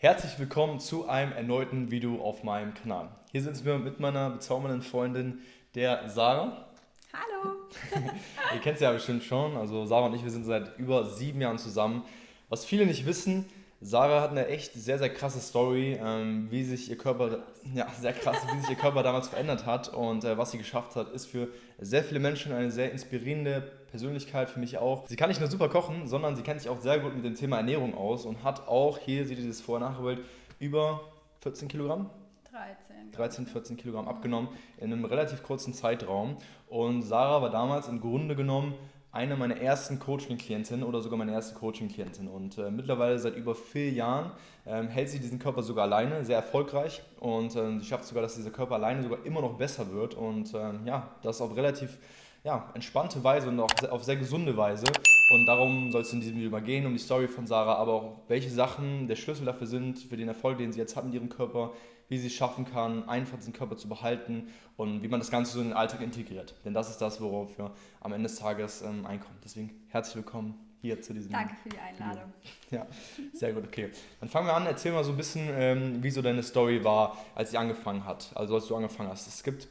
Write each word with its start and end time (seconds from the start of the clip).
Herzlich 0.00 0.38
willkommen 0.38 0.78
zu 0.78 1.08
einem 1.08 1.32
erneuten 1.32 1.90
Video 1.90 2.22
auf 2.22 2.44
meinem 2.44 2.72
Kanal. 2.72 3.08
Hier 3.32 3.42
sind 3.42 3.64
wir 3.64 3.78
mit 3.78 3.98
meiner 3.98 4.30
bezaubernden 4.30 4.82
Freundin, 4.82 5.40
der 5.74 6.08
Sarah. 6.08 6.68
Hallo! 7.12 7.54
Ihr 8.54 8.60
kennt 8.60 8.78
sie 8.78 8.84
ja 8.84 8.92
bestimmt 8.92 9.24
schon. 9.24 9.56
Also 9.56 9.86
Sarah 9.86 10.06
und 10.06 10.14
ich, 10.14 10.22
wir 10.22 10.30
sind 10.30 10.44
seit 10.44 10.78
über 10.78 11.04
sieben 11.04 11.40
Jahren 11.40 11.58
zusammen. 11.58 12.04
Was 12.48 12.64
viele 12.64 12.86
nicht 12.86 13.06
wissen, 13.06 13.46
Sarah 13.80 14.20
hat 14.20 14.32
eine 14.32 14.48
echt 14.48 14.74
sehr, 14.74 14.98
sehr 14.98 15.08
krasse 15.08 15.38
Story, 15.38 15.96
ähm, 16.02 16.48
wie 16.50 16.64
sich 16.64 16.90
ihr 16.90 16.98
Körper, 16.98 17.44
ja, 17.74 17.86
sehr 18.00 18.12
krass, 18.12 18.38
wie 18.52 18.60
sich 18.60 18.70
ihr 18.70 18.76
Körper 18.76 19.04
damals 19.04 19.28
verändert 19.28 19.66
hat 19.66 19.94
und 19.94 20.24
äh, 20.24 20.36
was 20.36 20.50
sie 20.50 20.58
geschafft 20.58 20.96
hat, 20.96 21.10
ist 21.10 21.26
für 21.26 21.48
sehr 21.78 22.02
viele 22.02 22.18
Menschen 22.18 22.52
eine 22.52 22.72
sehr 22.72 22.90
inspirierende 22.90 23.60
Persönlichkeit, 23.90 24.50
für 24.50 24.58
mich 24.58 24.78
auch. 24.78 25.06
Sie 25.06 25.14
kann 25.14 25.28
nicht 25.28 25.38
nur 25.40 25.48
super 25.48 25.68
kochen, 25.68 26.08
sondern 26.08 26.34
sie 26.34 26.42
kennt 26.42 26.60
sich 26.60 26.68
auch 26.68 26.80
sehr 26.80 26.98
gut 26.98 27.14
mit 27.14 27.24
dem 27.24 27.36
Thema 27.36 27.58
Ernährung 27.58 27.96
aus 27.96 28.24
und 28.24 28.42
hat 28.42 28.66
auch, 28.66 28.98
hier 28.98 29.24
seht 29.24 29.38
ihr 29.38 29.54
vorher 29.54 29.88
nachgebildet, 29.88 30.24
über 30.58 31.00
14 31.42 31.68
Kilogramm? 31.68 32.10
13. 32.50 33.12
13, 33.12 33.46
14 33.46 33.76
Kilogramm 33.76 34.08
abgenommen 34.08 34.48
in 34.78 34.92
einem 34.92 35.04
relativ 35.04 35.44
kurzen 35.44 35.72
Zeitraum. 35.72 36.36
Und 36.68 37.02
Sarah 37.02 37.42
war 37.42 37.50
damals 37.50 37.86
im 37.86 38.00
Grunde 38.00 38.34
genommen 38.34 38.74
eine 39.18 39.36
meiner 39.36 39.56
ersten 39.60 39.98
Coaching-Klientinnen 39.98 40.84
oder 40.84 41.02
sogar 41.02 41.18
meine 41.18 41.32
erste 41.32 41.56
Coaching-Klientin. 41.56 42.28
Und 42.28 42.56
äh, 42.56 42.70
mittlerweile 42.70 43.18
seit 43.18 43.34
über 43.36 43.56
vier 43.56 43.90
Jahren 43.90 44.30
ähm, 44.64 44.86
hält 44.86 45.10
sie 45.10 45.18
diesen 45.18 45.40
Körper 45.40 45.64
sogar 45.64 45.84
alleine, 45.84 46.24
sehr 46.24 46.36
erfolgreich. 46.36 47.02
Und 47.18 47.56
äh, 47.56 47.80
sie 47.80 47.84
schafft 47.84 48.04
sogar, 48.04 48.22
dass 48.22 48.36
dieser 48.36 48.52
Körper 48.52 48.76
alleine 48.76 49.02
sogar 49.02 49.26
immer 49.26 49.40
noch 49.40 49.54
besser 49.58 49.90
wird. 49.90 50.14
Und 50.14 50.54
ähm, 50.54 50.86
ja, 50.86 51.08
das 51.22 51.40
auf 51.40 51.56
relativ 51.56 51.98
ja, 52.44 52.70
entspannte 52.74 53.22
Weise 53.24 53.48
und 53.48 53.58
auch 53.58 53.68
auf 53.90 54.04
sehr 54.04 54.16
gesunde 54.16 54.56
Weise. 54.56 54.86
Und 55.30 55.46
darum 55.46 55.90
soll 55.90 56.02
es 56.02 56.12
in 56.12 56.20
diesem 56.20 56.36
Video 56.36 56.50
mal 56.50 56.62
gehen, 56.62 56.86
um 56.86 56.92
die 56.92 57.00
Story 57.00 57.26
von 57.26 57.48
Sarah, 57.48 57.74
aber 57.74 57.92
auch 57.94 58.16
welche 58.28 58.50
Sachen 58.50 59.08
der 59.08 59.16
Schlüssel 59.16 59.44
dafür 59.44 59.66
sind, 59.66 59.98
für 59.98 60.16
den 60.16 60.28
Erfolg, 60.28 60.58
den 60.58 60.70
sie 60.72 60.78
jetzt 60.78 60.94
hat 60.94 61.04
in 61.04 61.12
ihrem 61.12 61.28
Körper, 61.28 61.72
wie 62.08 62.18
sie 62.18 62.28
es 62.28 62.34
schaffen 62.34 62.64
kann, 62.64 63.08
einfach 63.08 63.36
diesen 63.36 63.52
Körper 63.52 63.76
zu 63.76 63.88
behalten 63.88 64.48
und 64.76 65.02
wie 65.02 65.08
man 65.08 65.20
das 65.20 65.30
Ganze 65.30 65.52
so 65.52 65.60
in 65.60 65.68
den 65.68 65.76
Alltag 65.76 66.00
integriert. 66.00 66.54
Denn 66.64 66.74
das 66.74 66.90
ist 66.90 66.98
das, 66.98 67.20
worauf 67.20 67.58
wir 67.58 67.70
am 68.00 68.12
Ende 68.12 68.28
des 68.28 68.38
Tages 68.38 68.82
ähm, 68.82 69.06
einkommen. 69.06 69.38
Deswegen 69.44 69.70
herzlich 69.88 70.16
willkommen 70.16 70.54
hier 70.80 71.00
zu 71.02 71.12
diesem 71.12 71.32
Danke 71.32 71.54
für 71.62 71.68
die 71.68 71.78
Einladung. 71.78 72.32
Video. 72.42 72.48
Ja, 72.70 72.86
sehr 73.32 73.52
gut, 73.52 73.64
okay. 73.66 73.90
Dann 74.20 74.28
fangen 74.28 74.46
wir 74.46 74.54
an. 74.54 74.66
Erzähl 74.66 74.92
mal 74.92 75.04
so 75.04 75.12
ein 75.12 75.16
bisschen, 75.16 75.48
ähm, 75.50 76.02
wie 76.02 76.10
so 76.10 76.22
deine 76.22 76.42
Story 76.42 76.84
war, 76.84 77.16
als 77.34 77.50
sie 77.50 77.58
angefangen 77.58 78.04
hat, 78.04 78.30
also 78.34 78.54
als 78.54 78.66
du 78.66 78.76
angefangen 78.76 79.08
hast. 79.08 79.26
Es 79.26 79.42
gibt 79.42 79.68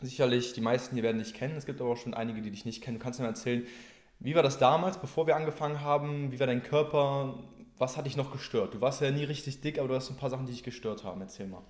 sicherlich, 0.00 0.52
die 0.52 0.60
meisten 0.60 0.94
hier 0.94 1.02
werden 1.02 1.18
dich 1.18 1.34
kennen, 1.34 1.56
es 1.56 1.66
gibt 1.66 1.80
aber 1.80 1.90
auch 1.90 1.96
schon 1.96 2.14
einige, 2.14 2.40
die 2.40 2.50
dich 2.50 2.64
nicht 2.64 2.82
kennen. 2.82 2.98
Du 2.98 3.02
kannst 3.02 3.18
mir 3.18 3.26
erzählen, 3.26 3.66
wie 4.20 4.34
war 4.34 4.42
das 4.42 4.58
damals, 4.58 4.98
bevor 4.98 5.26
wir 5.26 5.36
angefangen 5.36 5.80
haben? 5.80 6.32
Wie 6.32 6.40
war 6.40 6.46
dein 6.46 6.62
Körper? 6.62 7.34
Was 7.78 7.96
hat 7.96 8.06
dich 8.06 8.16
noch 8.16 8.32
gestört? 8.32 8.74
Du 8.74 8.80
warst 8.80 9.00
ja 9.00 9.10
nie 9.10 9.24
richtig 9.24 9.60
dick, 9.60 9.78
aber 9.78 9.88
du 9.88 9.94
hast 9.94 10.10
ein 10.10 10.16
paar 10.16 10.30
Sachen, 10.30 10.46
die 10.46 10.52
dich 10.52 10.64
gestört 10.64 11.04
haben. 11.04 11.20
Erzähl 11.20 11.46
mal. 11.46 11.62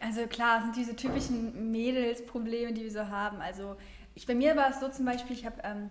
Also 0.00 0.26
klar, 0.26 0.62
sind 0.62 0.76
diese 0.76 0.94
typischen 0.94 1.72
Mädelsprobleme, 1.72 2.72
die 2.72 2.82
wir 2.82 2.90
so 2.90 3.08
haben. 3.08 3.40
Also 3.40 3.76
ich, 4.14 4.26
bei 4.26 4.34
mir 4.34 4.56
war 4.56 4.70
es 4.70 4.80
so 4.80 4.88
zum 4.88 5.04
Beispiel, 5.04 5.34
ich 5.34 5.44
habe 5.46 5.60
ähm, 5.64 5.90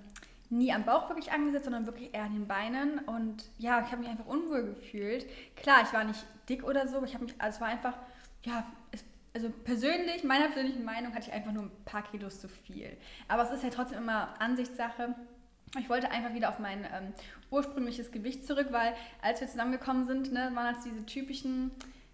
nie 0.50 0.72
am 0.72 0.86
Bauch 0.86 1.10
wirklich 1.10 1.32
angesetzt, 1.32 1.66
sondern 1.66 1.86
wirklich 1.86 2.14
eher 2.14 2.24
an 2.24 2.34
den 2.34 2.48
Beinen. 2.48 3.00
Und 3.00 3.44
ja, 3.58 3.84
ich 3.84 3.92
habe 3.92 4.02
mich 4.02 4.10
einfach 4.10 4.28
unwohl 4.28 4.64
gefühlt. 4.64 5.26
Klar, 5.56 5.82
ich 5.84 5.94
war 5.94 6.04
nicht 6.04 6.24
dick 6.48 6.64
oder 6.64 6.88
so, 6.88 6.98
aber 6.98 7.06
ich 7.06 7.14
habe 7.14 7.26
mich, 7.26 7.34
also 7.40 7.56
es 7.56 7.62
war 7.62 7.68
einfach, 7.68 7.98
ja, 8.44 8.66
es 8.92 9.04
also 9.36 9.50
persönlich, 9.50 10.24
meiner 10.24 10.46
persönlichen 10.46 10.86
Meinung, 10.86 11.14
hatte 11.14 11.28
ich 11.28 11.34
einfach 11.34 11.52
nur 11.52 11.64
ein 11.64 11.72
paar 11.84 12.04
Kilos 12.04 12.40
zu 12.40 12.48
viel. 12.48 12.96
Aber 13.28 13.44
es 13.44 13.52
ist 13.52 13.64
ja 13.66 13.70
trotzdem 13.70 13.98
immer 13.98 14.34
Ansichtssache. 14.40 15.14
Ich 15.80 15.90
wollte 15.90 16.10
einfach 16.10 16.34
wieder 16.34 16.50
auf 16.50 16.60
mein 16.60 16.84
ähm, 16.84 17.14
ursprüngliches 17.52 18.12
Gewicht 18.12 18.46
zurück, 18.46 18.68
weil 18.72 18.94
als 19.22 19.42
wir 19.42 19.48
zusammengekommen 19.48 20.06
sind, 20.06 20.32
ne, 20.32 20.52
waren 20.54 20.74
das 20.74 20.84
diese 20.84 21.06
typischen 21.06 21.72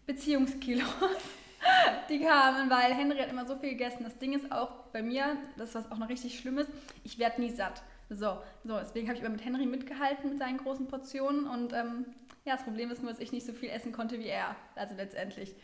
Beziehungskilos, 0.08 0.88
die 2.10 2.20
kamen, 2.20 2.70
weil 2.70 2.94
Henry 2.94 3.20
hat 3.20 3.30
immer 3.30 3.46
so 3.46 3.56
viel 3.56 3.72
gegessen. 3.72 4.04
Das 4.04 4.18
Ding 4.18 4.34
ist 4.34 4.52
auch 4.52 4.72
bei 4.92 5.04
mir, 5.04 5.38
das 5.58 5.76
was 5.76 5.92
auch 5.92 5.98
noch 5.98 6.10
richtig 6.10 6.40
schlimm 6.40 6.58
ist, 6.58 6.70
ich 7.04 7.20
werde 7.20 7.42
nie 7.42 7.52
satt. 7.52 7.84
So, 8.10 8.38
so 8.66 8.78
deswegen 8.78 9.08
habe 9.08 9.18
ich 9.18 9.24
immer 9.24 9.32
mit 9.32 9.46
Henry 9.46 9.66
mitgehalten 9.66 10.32
mit 10.32 10.40
seinen 10.40 10.58
großen 10.58 10.88
Portionen 10.88 11.48
und 11.48 11.72
ähm, 11.72 12.06
ja, 12.46 12.56
das 12.56 12.64
Problem 12.64 12.90
ist 12.92 13.02
nur, 13.04 13.12
dass 13.12 13.22
ich 13.22 13.32
nicht 13.32 13.46
so 13.46 13.54
viel 13.54 13.70
essen 13.70 13.92
konnte 13.92 14.20
wie 14.20 14.28
er, 14.28 14.56
also 14.76 14.96
letztendlich. 14.96 15.56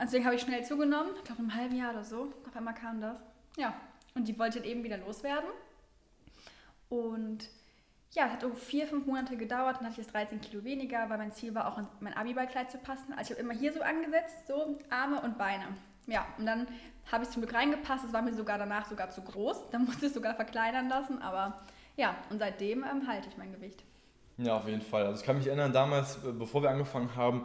Deswegen 0.00 0.24
habe 0.24 0.34
ich 0.34 0.42
schnell 0.42 0.64
zugenommen, 0.64 1.12
ich 1.16 1.24
glaube 1.24 1.42
im 1.42 1.54
halben 1.54 1.76
Jahr 1.76 1.92
oder 1.92 2.04
so. 2.04 2.32
Auf 2.48 2.56
einmal 2.56 2.74
kam 2.74 3.00
das. 3.00 3.16
Ja, 3.56 3.74
und 4.14 4.26
die 4.26 4.38
wollte 4.38 4.64
eben 4.64 4.82
wieder 4.82 4.96
loswerden. 4.96 5.48
Und 6.90 7.48
ja, 8.12 8.26
es 8.26 8.32
hat 8.32 8.44
um 8.44 8.56
vier, 8.56 8.86
fünf 8.86 9.06
Monate 9.06 9.36
gedauert, 9.36 9.76
dann 9.76 9.84
hatte 9.84 9.92
ich 9.92 10.06
jetzt 10.06 10.12
13 10.12 10.40
Kilo 10.40 10.64
weniger, 10.64 11.08
weil 11.08 11.16
mein 11.16 11.32
Ziel 11.32 11.54
war 11.54 11.72
auch 11.72 11.78
in 11.78 11.86
mein 12.00 12.12
Abiballkleid 12.14 12.70
zu 12.70 12.78
passen. 12.78 13.12
Also 13.12 13.32
ich 13.32 13.38
habe 13.38 13.40
immer 13.40 13.58
hier 13.58 13.72
so 13.72 13.80
angesetzt, 13.80 14.48
so 14.48 14.78
Arme 14.90 15.22
und 15.22 15.38
Beine. 15.38 15.64
Ja, 16.06 16.26
und 16.36 16.44
dann 16.44 16.66
habe 17.10 17.24
ich 17.24 17.30
zum 17.30 17.42
Glück 17.42 17.54
reingepasst, 17.54 18.04
es 18.04 18.12
war 18.12 18.22
mir 18.22 18.34
sogar 18.34 18.58
danach 18.58 18.88
sogar 18.88 19.10
zu 19.10 19.22
groß, 19.22 19.68
dann 19.70 19.84
musste 19.84 20.06
ich 20.06 20.10
es 20.10 20.14
sogar 20.14 20.34
verkleinern 20.34 20.88
lassen, 20.88 21.22
aber 21.22 21.58
ja, 21.96 22.16
und 22.30 22.40
seitdem 22.40 22.84
ähm, 22.84 23.06
halte 23.06 23.28
ich 23.28 23.36
mein 23.36 23.52
Gewicht. 23.52 23.84
Ja, 24.38 24.56
auf 24.56 24.66
jeden 24.66 24.80
Fall. 24.80 25.06
Also 25.06 25.20
ich 25.20 25.26
kann 25.26 25.36
mich 25.36 25.46
erinnern, 25.46 25.72
damals, 25.72 26.16
äh, 26.24 26.32
bevor 26.32 26.62
wir 26.62 26.70
angefangen 26.70 27.14
haben, 27.14 27.44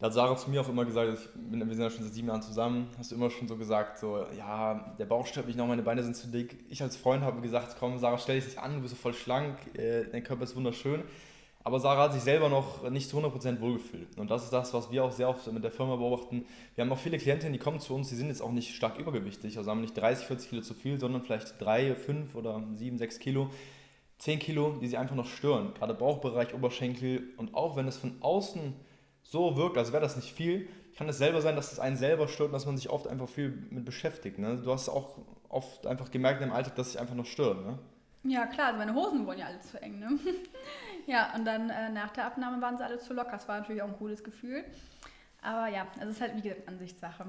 da 0.00 0.06
hat 0.06 0.14
Sarah 0.14 0.36
zu 0.36 0.48
mir 0.48 0.62
auch 0.62 0.68
immer 0.68 0.86
gesagt, 0.86 1.28
bin, 1.34 1.60
wir 1.60 1.74
sind 1.74 1.84
ja 1.84 1.90
schon 1.90 2.04
seit 2.04 2.14
sieben 2.14 2.28
Jahren 2.28 2.40
zusammen, 2.40 2.88
hast 2.96 3.10
du 3.10 3.16
immer 3.16 3.28
schon 3.28 3.46
so 3.48 3.56
gesagt, 3.56 3.98
so, 3.98 4.24
ja, 4.36 4.94
der 4.98 5.04
Bauch 5.04 5.26
stört 5.26 5.46
mich 5.46 5.56
noch, 5.56 5.66
meine 5.66 5.82
Beine 5.82 6.02
sind 6.02 6.16
zu 6.16 6.28
dick. 6.28 6.64
Ich 6.70 6.82
als 6.82 6.96
Freund 6.96 7.22
habe 7.22 7.42
gesagt, 7.42 7.76
komm, 7.78 7.98
Sarah, 7.98 8.16
stell 8.16 8.36
dich 8.36 8.46
nicht 8.46 8.58
an, 8.58 8.76
du 8.76 8.80
bist 8.80 8.94
so 8.94 9.00
voll 9.00 9.12
schlank, 9.12 9.58
äh, 9.74 10.04
dein 10.10 10.24
Körper 10.24 10.44
ist 10.44 10.56
wunderschön. 10.56 11.02
Aber 11.62 11.78
Sarah 11.80 12.04
hat 12.04 12.14
sich 12.14 12.22
selber 12.22 12.48
noch 12.48 12.88
nicht 12.88 13.10
zu 13.10 13.18
100% 13.18 13.60
wohlgefühlt. 13.60 14.16
Und 14.16 14.30
das 14.30 14.44
ist 14.44 14.52
das, 14.54 14.72
was 14.72 14.90
wir 14.90 15.04
auch 15.04 15.12
sehr 15.12 15.28
oft 15.28 15.52
mit 15.52 15.62
der 15.62 15.70
Firma 15.70 15.96
beobachten. 15.96 16.46
Wir 16.74 16.82
haben 16.82 16.90
auch 16.92 16.98
viele 16.98 17.18
Klientinnen, 17.18 17.52
die 17.52 17.58
kommen 17.58 17.78
zu 17.78 17.94
uns, 17.94 18.08
die 18.08 18.14
sind 18.14 18.28
jetzt 18.28 18.40
auch 18.40 18.52
nicht 18.52 18.74
stark 18.74 18.98
übergewichtig, 18.98 19.58
also 19.58 19.70
haben 19.70 19.82
nicht 19.82 19.92
30, 19.94 20.26
40 20.26 20.48
Kilo 20.48 20.62
zu 20.62 20.72
viel, 20.72 20.98
sondern 20.98 21.22
vielleicht 21.22 21.60
3, 21.60 21.94
5 21.94 22.34
oder 22.34 22.64
7, 22.74 22.96
6 22.96 23.18
Kilo. 23.18 23.50
10 24.16 24.38
Kilo, 24.38 24.78
die 24.80 24.88
sie 24.88 24.96
einfach 24.96 25.14
noch 25.14 25.26
stören. 25.26 25.74
Gerade 25.74 25.92
Bauchbereich, 25.92 26.54
Oberschenkel. 26.54 27.34
Und 27.36 27.54
auch 27.54 27.76
wenn 27.76 27.86
es 27.86 27.98
von 27.98 28.14
außen 28.20 28.74
so 29.30 29.56
wirkt, 29.56 29.78
als 29.78 29.92
wäre 29.92 30.02
das 30.02 30.16
nicht 30.16 30.32
viel, 30.32 30.68
kann 30.96 31.08
es 31.08 31.18
selber 31.18 31.40
sein, 31.40 31.54
dass 31.54 31.72
es 31.72 31.78
einen 31.78 31.96
selber 31.96 32.26
stört 32.26 32.48
und 32.48 32.52
dass 32.52 32.66
man 32.66 32.76
sich 32.76 32.90
oft 32.90 33.06
einfach 33.06 33.28
viel 33.28 33.50
mit 33.70 33.84
beschäftigt. 33.84 34.38
Ne? 34.38 34.56
Du 34.56 34.72
hast 34.72 34.88
auch 34.88 35.18
oft 35.48 35.86
einfach 35.86 36.10
gemerkt 36.10 36.42
im 36.42 36.52
Alltag, 36.52 36.74
dass 36.74 36.92
sich 36.92 37.00
einfach 37.00 37.14
noch 37.14 37.26
stört. 37.26 37.64
Ne? 37.64 37.78
Ja, 38.24 38.46
klar, 38.46 38.66
also 38.68 38.78
meine 38.78 38.92
Hosen 38.92 39.26
wurden 39.26 39.38
ja 39.38 39.46
alle 39.46 39.60
zu 39.60 39.80
eng. 39.80 40.00
Ne? 40.00 40.18
ja, 41.06 41.32
und 41.34 41.44
dann 41.44 41.70
äh, 41.70 41.90
nach 41.90 42.10
der 42.10 42.26
Abnahme 42.26 42.60
waren 42.60 42.76
sie 42.76 42.84
alle 42.84 42.98
zu 42.98 43.14
locker. 43.14 43.32
Das 43.32 43.46
war 43.46 43.60
natürlich 43.60 43.82
auch 43.82 43.88
ein 43.88 43.96
cooles 43.96 44.24
Gefühl. 44.24 44.64
Aber 45.42 45.68
ja, 45.68 45.86
also 45.94 46.08
es 46.08 46.16
ist 46.16 46.20
halt 46.20 46.36
wie 46.36 46.42
gesagt 46.42 46.66
Ansichtssache. 46.66 47.26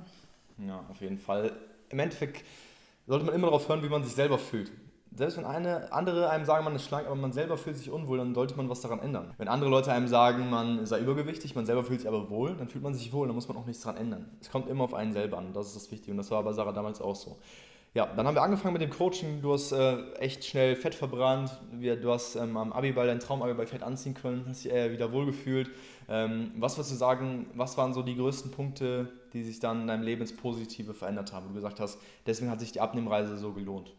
Ja, 0.57 0.83
auf 0.89 0.99
jeden 1.01 1.19
Fall. 1.19 1.51
Im 1.89 1.99
Endeffekt 1.99 2.43
sollte 3.05 3.25
man 3.25 3.35
immer 3.35 3.47
darauf 3.47 3.69
hören, 3.69 3.83
wie 3.83 3.89
man 3.89 4.03
sich 4.03 4.13
selber 4.13 4.39
fühlt 4.39 4.71
selbst 5.13 5.37
wenn 5.37 5.45
eine, 5.45 5.91
andere 5.91 6.29
einem 6.29 6.45
sagen, 6.45 6.63
man 6.63 6.75
ist 6.75 6.85
schlank, 6.85 7.05
aber 7.05 7.15
man 7.15 7.33
selber 7.33 7.57
fühlt 7.57 7.77
sich 7.77 7.91
unwohl, 7.91 8.17
dann 8.17 8.33
sollte 8.33 8.55
man 8.55 8.69
was 8.69 8.81
daran 8.81 8.99
ändern. 8.99 9.33
Wenn 9.37 9.47
andere 9.47 9.69
Leute 9.69 9.91
einem 9.91 10.07
sagen, 10.07 10.49
man 10.49 10.85
sei 10.85 10.99
übergewichtig, 10.99 11.53
man 11.53 11.65
selber 11.65 11.83
fühlt 11.83 11.99
sich 11.99 12.07
aber 12.07 12.29
wohl, 12.29 12.55
dann 12.55 12.67
fühlt 12.69 12.83
man 12.83 12.93
sich 12.93 13.11
wohl, 13.11 13.27
dann 13.27 13.35
muss 13.35 13.47
man 13.47 13.57
auch 13.57 13.65
nichts 13.65 13.83
daran 13.83 13.97
ändern. 13.97 14.29
Es 14.39 14.49
kommt 14.49 14.69
immer 14.69 14.85
auf 14.85 14.93
einen 14.93 15.11
selber 15.11 15.37
an, 15.37 15.53
das 15.53 15.67
ist 15.67 15.75
das 15.75 15.91
Wichtige 15.91 16.11
und 16.11 16.17
das 16.17 16.31
war 16.31 16.41
bei 16.43 16.53
Sarah 16.53 16.71
damals 16.71 17.01
auch 17.01 17.15
so. 17.15 17.37
Ja, 17.93 18.05
dann 18.05 18.25
haben 18.25 18.35
wir 18.35 18.41
angefangen 18.41 18.71
mit 18.71 18.81
dem 18.81 18.89
Coaching. 18.89 19.41
Du 19.41 19.51
hast 19.51 19.73
äh, 19.73 20.13
echt 20.13 20.45
schnell 20.45 20.77
Fett 20.77 20.95
verbrannt. 20.95 21.51
Wir, 21.73 21.97
du 21.97 22.09
hast 22.09 22.37
ähm, 22.37 22.55
am 22.55 22.71
Abiball 22.71 23.07
dein 23.07 23.19
Traum-Abiball-Fett 23.19 23.83
anziehen 23.83 24.13
können, 24.13 24.45
hast 24.47 24.63
dich 24.63 24.71
äh, 24.71 24.93
wieder 24.93 25.11
wohlgefühlt. 25.11 25.69
Ähm, 26.07 26.51
was 26.57 26.77
würdest 26.77 26.93
du 26.93 26.95
sagen, 26.95 27.47
was 27.53 27.77
waren 27.77 27.93
so 27.93 28.01
die 28.01 28.15
größten 28.15 28.51
Punkte, 28.51 29.11
die 29.33 29.43
sich 29.43 29.59
dann 29.59 29.81
in 29.81 29.87
deinem 29.87 30.03
Leben 30.03 30.21
ins 30.21 30.33
Positive 30.33 30.93
verändert 30.93 31.33
haben? 31.33 31.47
Wo 31.47 31.49
du 31.49 31.55
gesagt 31.55 31.81
hast, 31.81 31.99
deswegen 32.25 32.49
hat 32.49 32.61
sich 32.61 32.71
die 32.71 32.79
Abnehmreise 32.79 33.37
so 33.37 33.51
gelohnt. 33.51 33.93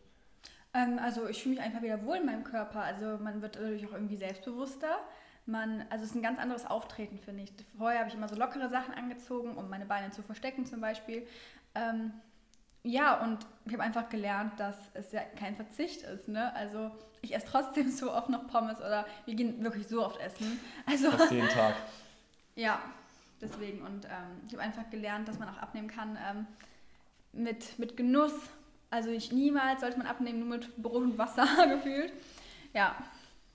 Ähm, 0.74 0.98
also 0.98 1.28
ich 1.28 1.42
fühle 1.42 1.56
mich 1.56 1.64
einfach 1.64 1.82
wieder 1.82 2.04
wohl 2.04 2.16
in 2.16 2.26
meinem 2.26 2.44
Körper. 2.44 2.82
Also 2.82 3.18
man 3.22 3.42
wird 3.42 3.56
natürlich 3.56 3.86
auch 3.86 3.92
irgendwie 3.92 4.16
selbstbewusster. 4.16 4.98
Man, 5.44 5.84
also 5.90 6.04
es 6.04 6.10
ist 6.10 6.16
ein 6.16 6.22
ganz 6.22 6.38
anderes 6.38 6.66
Auftreten, 6.66 7.18
finde 7.18 7.42
ich. 7.42 7.52
Vorher 7.76 8.00
habe 8.00 8.08
ich 8.08 8.14
immer 8.14 8.28
so 8.28 8.36
lockere 8.36 8.68
Sachen 8.68 8.94
angezogen, 8.94 9.56
um 9.56 9.68
meine 9.68 9.86
Beine 9.86 10.10
zu 10.10 10.22
verstecken 10.22 10.66
zum 10.66 10.80
Beispiel. 10.80 11.26
Ähm, 11.74 12.12
ja, 12.84 13.20
und 13.22 13.38
ich 13.64 13.72
habe 13.72 13.82
einfach 13.82 14.08
gelernt, 14.08 14.58
dass 14.58 14.76
es 14.94 15.12
ja 15.12 15.20
kein 15.38 15.56
Verzicht 15.56 16.02
ist. 16.02 16.28
Ne? 16.28 16.54
Also 16.54 16.90
ich 17.22 17.34
esse 17.34 17.46
trotzdem 17.46 17.90
so 17.90 18.12
oft 18.12 18.28
noch 18.28 18.46
Pommes 18.46 18.78
oder 18.78 19.06
wir 19.24 19.34
gehen 19.34 19.62
wirklich 19.62 19.86
so 19.88 20.04
oft 20.04 20.20
essen. 20.20 20.60
Also, 20.86 21.10
Fast 21.10 21.30
jeden 21.32 21.48
Tag. 21.50 21.74
ja, 22.56 22.80
deswegen. 23.40 23.82
Und 23.82 24.06
ähm, 24.06 24.40
ich 24.46 24.52
habe 24.52 24.62
einfach 24.62 24.90
gelernt, 24.90 25.28
dass 25.28 25.38
man 25.38 25.48
auch 25.48 25.58
abnehmen 25.58 25.88
kann 25.88 26.18
ähm, 26.28 26.46
mit, 27.32 27.78
mit 27.78 27.96
Genuss 27.96 28.32
also 28.92 29.10
ich 29.10 29.32
niemals 29.32 29.80
sollte 29.80 29.98
man 29.98 30.06
abnehmen, 30.06 30.40
nur 30.40 30.48
mit 30.48 30.76
Brot 30.76 31.02
und 31.02 31.18
Wasser 31.18 31.46
gefühlt. 31.68 32.12
Ja. 32.74 32.94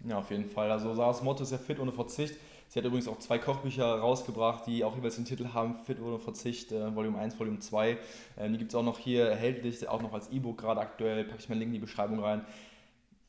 Ja, 0.07 0.17
auf 0.19 0.29
jeden 0.31 0.45
Fall. 0.45 0.71
Also 0.71 0.93
Sarahs 0.93 1.21
Motto 1.21 1.43
ist 1.43 1.51
ja 1.51 1.57
fit 1.57 1.79
ohne 1.79 1.91
Verzicht. 1.91 2.35
Sie 2.69 2.79
hat 2.79 2.85
übrigens 2.85 3.07
auch 3.07 3.19
zwei 3.19 3.37
Kochbücher 3.37 3.85
rausgebracht, 3.85 4.67
die 4.67 4.83
auch 4.83 4.95
jeweils 4.95 5.15
den 5.15 5.25
Titel 5.25 5.49
haben, 5.53 5.79
Fit 5.79 6.01
ohne 6.01 6.19
Verzicht, 6.19 6.71
äh, 6.71 6.93
Volume 6.93 7.17
1, 7.17 7.39
Volume 7.39 7.59
2. 7.59 7.97
Ähm, 8.37 8.51
die 8.51 8.57
gibt 8.57 8.71
es 8.71 8.75
auch 8.75 8.83
noch 8.83 8.99
hier 8.99 9.25
erhältlich, 9.25 9.87
auch 9.87 10.01
noch 10.01 10.13
als 10.13 10.29
E-Book 10.31 10.57
gerade 10.57 10.81
aktuell. 10.81 11.23
Packe 11.23 11.39
ich 11.39 11.49
meinen 11.49 11.59
Link 11.59 11.69
in 11.69 11.73
die 11.75 11.79
Beschreibung 11.79 12.19
rein. 12.19 12.45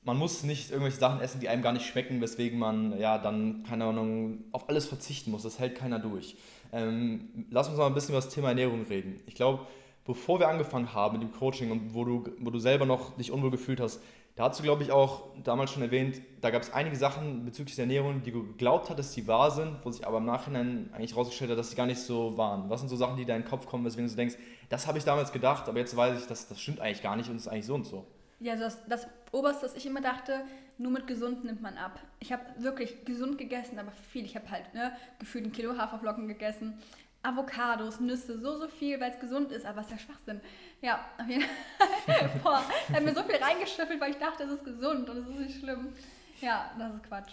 man 0.02 0.16
muss 0.16 0.42
nicht 0.42 0.70
irgendwelche 0.70 0.98
Sachen 0.98 1.20
essen, 1.20 1.40
die 1.40 1.48
einem 1.50 1.62
gar 1.62 1.72
nicht 1.72 1.86
schmecken, 1.86 2.20
weswegen 2.22 2.58
man 2.58 2.98
ja 2.98 3.18
dann, 3.18 3.64
keine 3.68 3.84
Ahnung, 3.84 4.44
auf 4.52 4.68
alles 4.68 4.86
verzichten 4.86 5.30
muss. 5.30 5.42
Das 5.42 5.58
hält 5.58 5.76
keiner 5.76 5.98
durch. 5.98 6.36
Ähm, 6.72 7.46
lass 7.50 7.68
uns 7.68 7.76
mal 7.78 7.86
ein 7.86 7.94
bisschen 7.94 8.14
über 8.14 8.22
das 8.22 8.30
Thema 8.30 8.48
Ernährung 8.48 8.84
reden. 8.88 9.20
Ich 9.26 9.34
glaube, 9.34 9.66
bevor 10.08 10.40
wir 10.40 10.48
angefangen 10.48 10.94
haben 10.94 11.18
mit 11.18 11.22
dem 11.22 11.38
Coaching 11.38 11.70
und 11.70 11.94
wo 11.94 12.02
du, 12.02 12.24
wo 12.38 12.48
du 12.48 12.58
selber 12.58 12.86
noch 12.86 13.14
dich 13.18 13.30
unwohl 13.30 13.50
gefühlt 13.50 13.78
hast, 13.78 14.02
da 14.36 14.48
hast 14.48 14.58
du, 14.58 14.62
glaube 14.62 14.82
ich, 14.82 14.90
auch 14.90 15.24
damals 15.44 15.70
schon 15.70 15.82
erwähnt, 15.82 16.22
da 16.40 16.48
gab 16.50 16.62
es 16.62 16.72
einige 16.72 16.96
Sachen 16.96 17.44
bezüglich 17.44 17.76
der 17.76 17.82
Ernährung, 17.82 18.22
die 18.22 18.30
du 18.30 18.46
geglaubt 18.46 18.88
hattest, 18.88 19.14
die 19.16 19.26
wahr 19.26 19.50
sind, 19.50 19.76
wo 19.84 19.90
sich 19.90 20.06
aber 20.06 20.18
im 20.18 20.24
Nachhinein 20.24 20.88
eigentlich 20.94 21.14
rausgestellt 21.14 21.50
hat, 21.50 21.58
dass 21.58 21.70
sie 21.70 21.76
gar 21.76 21.86
nicht 21.86 22.00
so 22.00 22.38
waren. 22.38 22.70
Was 22.70 22.80
sind 22.80 22.88
so 22.88 22.96
Sachen, 22.96 23.16
die 23.16 23.22
in 23.22 23.28
deinen 23.28 23.44
Kopf 23.44 23.66
kommen, 23.66 23.84
weswegen 23.84 24.08
du 24.08 24.16
denkst, 24.16 24.36
das 24.70 24.86
habe 24.86 24.96
ich 24.96 25.04
damals 25.04 25.30
gedacht, 25.30 25.68
aber 25.68 25.78
jetzt 25.78 25.94
weiß 25.94 26.18
ich, 26.18 26.26
dass 26.26 26.48
das 26.48 26.58
stimmt 26.58 26.80
eigentlich 26.80 27.02
gar 27.02 27.16
nicht 27.16 27.28
und 27.28 27.36
ist 27.36 27.46
eigentlich 27.46 27.66
so 27.66 27.74
und 27.74 27.84
so. 27.84 28.06
Ja, 28.40 28.56
das, 28.56 28.78
das 28.86 29.08
Oberste, 29.32 29.66
was 29.66 29.74
ich 29.74 29.84
immer 29.84 30.00
dachte, 30.00 30.44
nur 30.78 30.92
mit 30.92 31.06
gesund 31.06 31.44
nimmt 31.44 31.60
man 31.60 31.76
ab. 31.76 32.00
Ich 32.20 32.32
habe 32.32 32.44
wirklich 32.58 33.04
gesund 33.04 33.36
gegessen, 33.36 33.78
aber 33.78 33.90
viel. 34.12 34.24
Ich 34.24 34.36
habe 34.36 34.48
halt 34.50 34.72
ne, 34.72 34.92
gefühlt 35.18 35.44
ein 35.44 35.52
Kilo 35.52 35.76
Haferflocken 35.76 36.28
gegessen, 36.28 36.78
Avocados, 37.22 38.00
Nüsse, 38.00 38.38
so, 38.40 38.58
so 38.58 38.68
viel, 38.68 39.00
weil 39.00 39.10
es 39.10 39.18
gesund 39.18 39.50
ist, 39.52 39.66
aber 39.66 39.80
es 39.80 39.86
ist 39.86 39.92
ja 39.92 39.98
Schwachsinn. 39.98 40.40
Ja, 40.80 41.04
auf 41.18 41.28
jeden 41.28 41.42
Fall. 41.42 42.30
Boah, 42.42 42.62
habe 42.92 43.04
mir 43.04 43.14
so 43.14 43.22
viel 43.24 43.36
reingeschüffelt, 43.36 44.00
weil 44.00 44.10
ich 44.10 44.18
dachte, 44.18 44.44
es 44.44 44.50
ist 44.50 44.64
gesund 44.64 45.08
und 45.10 45.18
es 45.18 45.26
ist 45.26 45.38
nicht 45.38 45.60
schlimm. 45.60 45.92
Ja, 46.40 46.70
das 46.78 46.94
ist 46.94 47.02
Quatsch. 47.02 47.32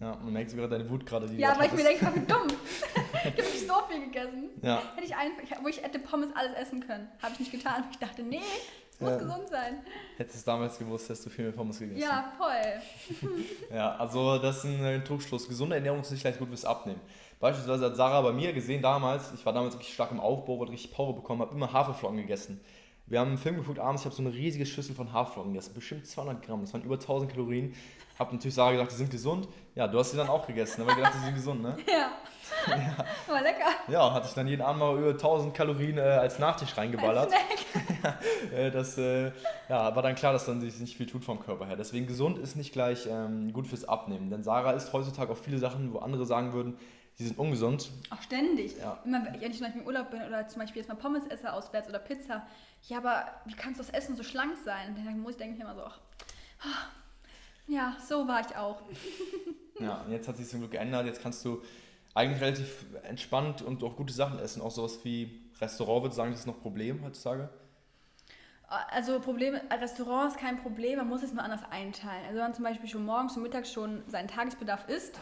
Ja, 0.00 0.16
man 0.16 0.32
merkt 0.32 0.50
sogar 0.50 0.68
deine 0.68 0.88
Wut 0.88 1.06
gerade. 1.06 1.26
Die 1.26 1.36
ja, 1.36 1.58
weil 1.58 1.66
ich 1.66 1.72
mir 1.72 1.84
denke, 1.84 2.14
wie 2.14 2.20
dumm. 2.20 2.46
ich 3.14 3.24
habe 3.24 3.42
nicht 3.42 3.66
so 3.66 3.74
viel 3.88 4.04
gegessen. 4.04 4.50
Ja. 4.62 4.82
Hätte 4.94 5.06
ich 5.06 5.14
einfach, 5.14 5.62
wo 5.62 5.68
ich 5.68 5.82
hätte 5.82 5.98
Pommes 5.98 6.30
alles 6.34 6.54
essen 6.54 6.86
können. 6.86 7.08
Habe 7.22 7.34
ich 7.34 7.40
nicht 7.40 7.52
getan. 7.52 7.84
Ich 7.90 7.98
dachte, 7.98 8.22
nee, 8.22 8.40
es 8.92 9.00
muss 9.00 9.10
ja. 9.10 9.16
gesund 9.16 9.48
sein. 9.48 9.78
Hättest 10.18 10.36
du 10.36 10.38
es 10.38 10.44
damals 10.44 10.78
gewusst, 10.78 11.08
hättest 11.08 11.24
du 11.26 11.30
viel 11.30 11.44
mehr 11.46 11.54
Pommes 11.54 11.78
gegessen. 11.78 12.00
Ja, 12.00 12.30
voll. 12.36 13.30
ja, 13.74 13.96
also 13.96 14.38
das 14.38 14.58
ist 14.58 14.64
ein 14.64 15.04
Trugschluss. 15.04 15.48
Gesunde 15.48 15.76
Ernährung 15.76 16.00
ist 16.00 16.10
nicht 16.10 16.20
gleich 16.20 16.38
gut 16.38 16.48
fürs 16.48 16.66
Abnehmen. 16.66 17.00
Beispielsweise 17.40 17.86
hat 17.86 17.96
Sarah 17.96 18.20
bei 18.20 18.32
mir 18.32 18.52
gesehen 18.52 18.82
damals, 18.82 19.32
ich 19.34 19.44
war 19.44 19.52
damals 19.52 19.76
richtig 19.76 19.94
stark 19.94 20.12
im 20.12 20.20
Aufbau, 20.20 20.58
wollte 20.58 20.72
richtig 20.72 20.92
Power 20.92 21.14
bekommen, 21.14 21.40
habe 21.40 21.54
immer 21.54 21.72
Haferflocken 21.72 22.18
gegessen. 22.18 22.60
Wir 23.06 23.18
haben 23.18 23.28
einen 23.28 23.38
Film 23.38 23.56
geguckt 23.56 23.80
abends, 23.80 24.02
ich 24.02 24.06
habe 24.06 24.14
so 24.14 24.22
eine 24.22 24.32
riesige 24.32 24.64
Schüssel 24.64 24.94
von 24.94 25.12
Haferflocken 25.12 25.52
gegessen, 25.52 25.74
bestimmt 25.74 26.06
200 26.06 26.46
Gramm, 26.46 26.60
das 26.60 26.72
waren 26.72 26.82
über 26.82 26.94
1000 26.94 27.32
Kalorien. 27.32 27.74
Hab 28.18 28.32
natürlich 28.32 28.54
Sarah 28.54 28.72
gesagt, 28.72 28.92
die 28.92 28.96
sind 28.96 29.10
gesund. 29.10 29.48
Ja, 29.74 29.88
du 29.88 29.98
hast 29.98 30.12
sie 30.12 30.16
dann 30.18 30.28
auch 30.28 30.46
gegessen, 30.46 30.82
aber 30.82 30.94
gedacht, 30.94 31.14
die 31.16 31.24
sind 31.24 31.34
gesund, 31.34 31.62
ne? 31.62 31.76
Ja. 31.88 32.12
ja. 32.68 33.32
War 33.32 33.42
lecker. 33.42 33.70
Ja, 33.88 34.12
hatte 34.12 34.28
ich 34.28 34.34
dann 34.34 34.46
jeden 34.46 34.62
Abend 34.62 34.80
mal 34.80 34.96
über 34.96 35.10
1000 35.10 35.54
Kalorien 35.54 35.98
äh, 35.98 36.02
als 36.02 36.38
Nachtisch 36.38 36.76
reingeballert. 36.76 37.32
äh, 37.32 37.81
das 38.72 38.98
äh, 38.98 39.32
ja, 39.68 39.94
war 39.94 40.02
dann 40.02 40.14
klar, 40.14 40.32
dass 40.32 40.46
dann 40.46 40.60
sich 40.60 40.78
nicht 40.78 40.96
viel 40.96 41.06
tut 41.06 41.24
vom 41.24 41.40
Körper 41.40 41.66
her. 41.66 41.76
Deswegen 41.76 42.06
gesund 42.06 42.38
ist 42.38 42.56
nicht 42.56 42.72
gleich 42.72 43.06
ähm, 43.10 43.52
gut 43.52 43.66
fürs 43.66 43.84
Abnehmen. 43.84 44.30
Denn 44.30 44.42
Sarah 44.42 44.72
isst 44.72 44.92
heutzutage 44.92 45.32
auch 45.32 45.36
viele 45.38 45.58
Sachen, 45.58 45.92
wo 45.92 45.98
andere 45.98 46.26
sagen 46.26 46.52
würden, 46.52 46.76
die 47.18 47.24
sind 47.24 47.38
ungesund. 47.38 47.90
Auch 48.10 48.22
ständig. 48.22 48.76
Ja. 48.78 49.00
Immer, 49.04 49.24
wenn 49.24 49.50
ich 49.50 49.56
zum 49.56 49.66
Beispiel 49.66 49.82
im 49.82 49.86
Urlaub 49.86 50.10
bin 50.10 50.22
oder 50.22 50.48
zum 50.48 50.60
Beispiel 50.60 50.80
jetzt 50.80 50.88
mal 50.88 50.94
Pommes 50.94 51.26
esse 51.26 51.52
auswärts 51.52 51.88
oder 51.88 51.98
Pizza. 51.98 52.46
Ja, 52.88 52.98
aber 52.98 53.26
wie 53.44 53.54
kannst 53.54 53.78
du 53.78 53.84
das 53.84 53.92
Essen 53.92 54.16
so 54.16 54.22
schlank 54.22 54.56
sein? 54.64 54.88
Und 54.88 55.04
dann 55.04 55.20
muss 55.20 55.32
ich 55.32 55.38
denke 55.38 55.60
immer 55.60 55.74
so, 55.74 55.82
ach, 55.82 56.88
ja, 57.68 57.96
so 58.06 58.26
war 58.26 58.40
ich 58.40 58.56
auch. 58.56 58.82
ja, 59.78 60.02
und 60.02 60.12
jetzt 60.12 60.26
hat 60.26 60.36
sich 60.36 60.48
zum 60.48 60.60
Glück 60.60 60.72
geändert. 60.72 61.06
Jetzt 61.06 61.22
kannst 61.22 61.44
du 61.44 61.62
eigentlich 62.14 62.40
relativ 62.40 62.86
entspannt 63.04 63.62
und 63.62 63.82
auch 63.82 63.96
gute 63.96 64.12
Sachen 64.12 64.38
essen. 64.38 64.62
Auch 64.62 64.70
sowas 64.70 64.98
wie 65.04 65.50
Restaurant, 65.60 66.02
würde 66.02 66.12
ich 66.12 66.16
sagen, 66.16 66.30
das 66.32 66.40
ist 66.40 66.46
noch 66.46 66.56
ein 66.56 66.62
Problem 66.62 67.04
heutzutage. 67.04 67.48
Also 68.90 69.20
Problem, 69.20 69.54
Restaurant 69.70 70.32
ist 70.32 70.38
kein 70.38 70.56
Problem, 70.56 70.98
man 70.98 71.08
muss 71.08 71.22
es 71.22 71.34
nur 71.34 71.42
anders 71.42 71.60
einteilen. 71.70 72.24
Also 72.24 72.36
wenn 72.36 72.44
man 72.44 72.54
zum 72.54 72.64
Beispiel 72.64 72.88
schon 72.88 73.04
morgens 73.04 73.36
und 73.36 73.42
mittags 73.42 73.70
schon 73.70 74.02
seinen 74.08 74.28
Tagesbedarf 74.28 74.88
isst, 74.88 75.18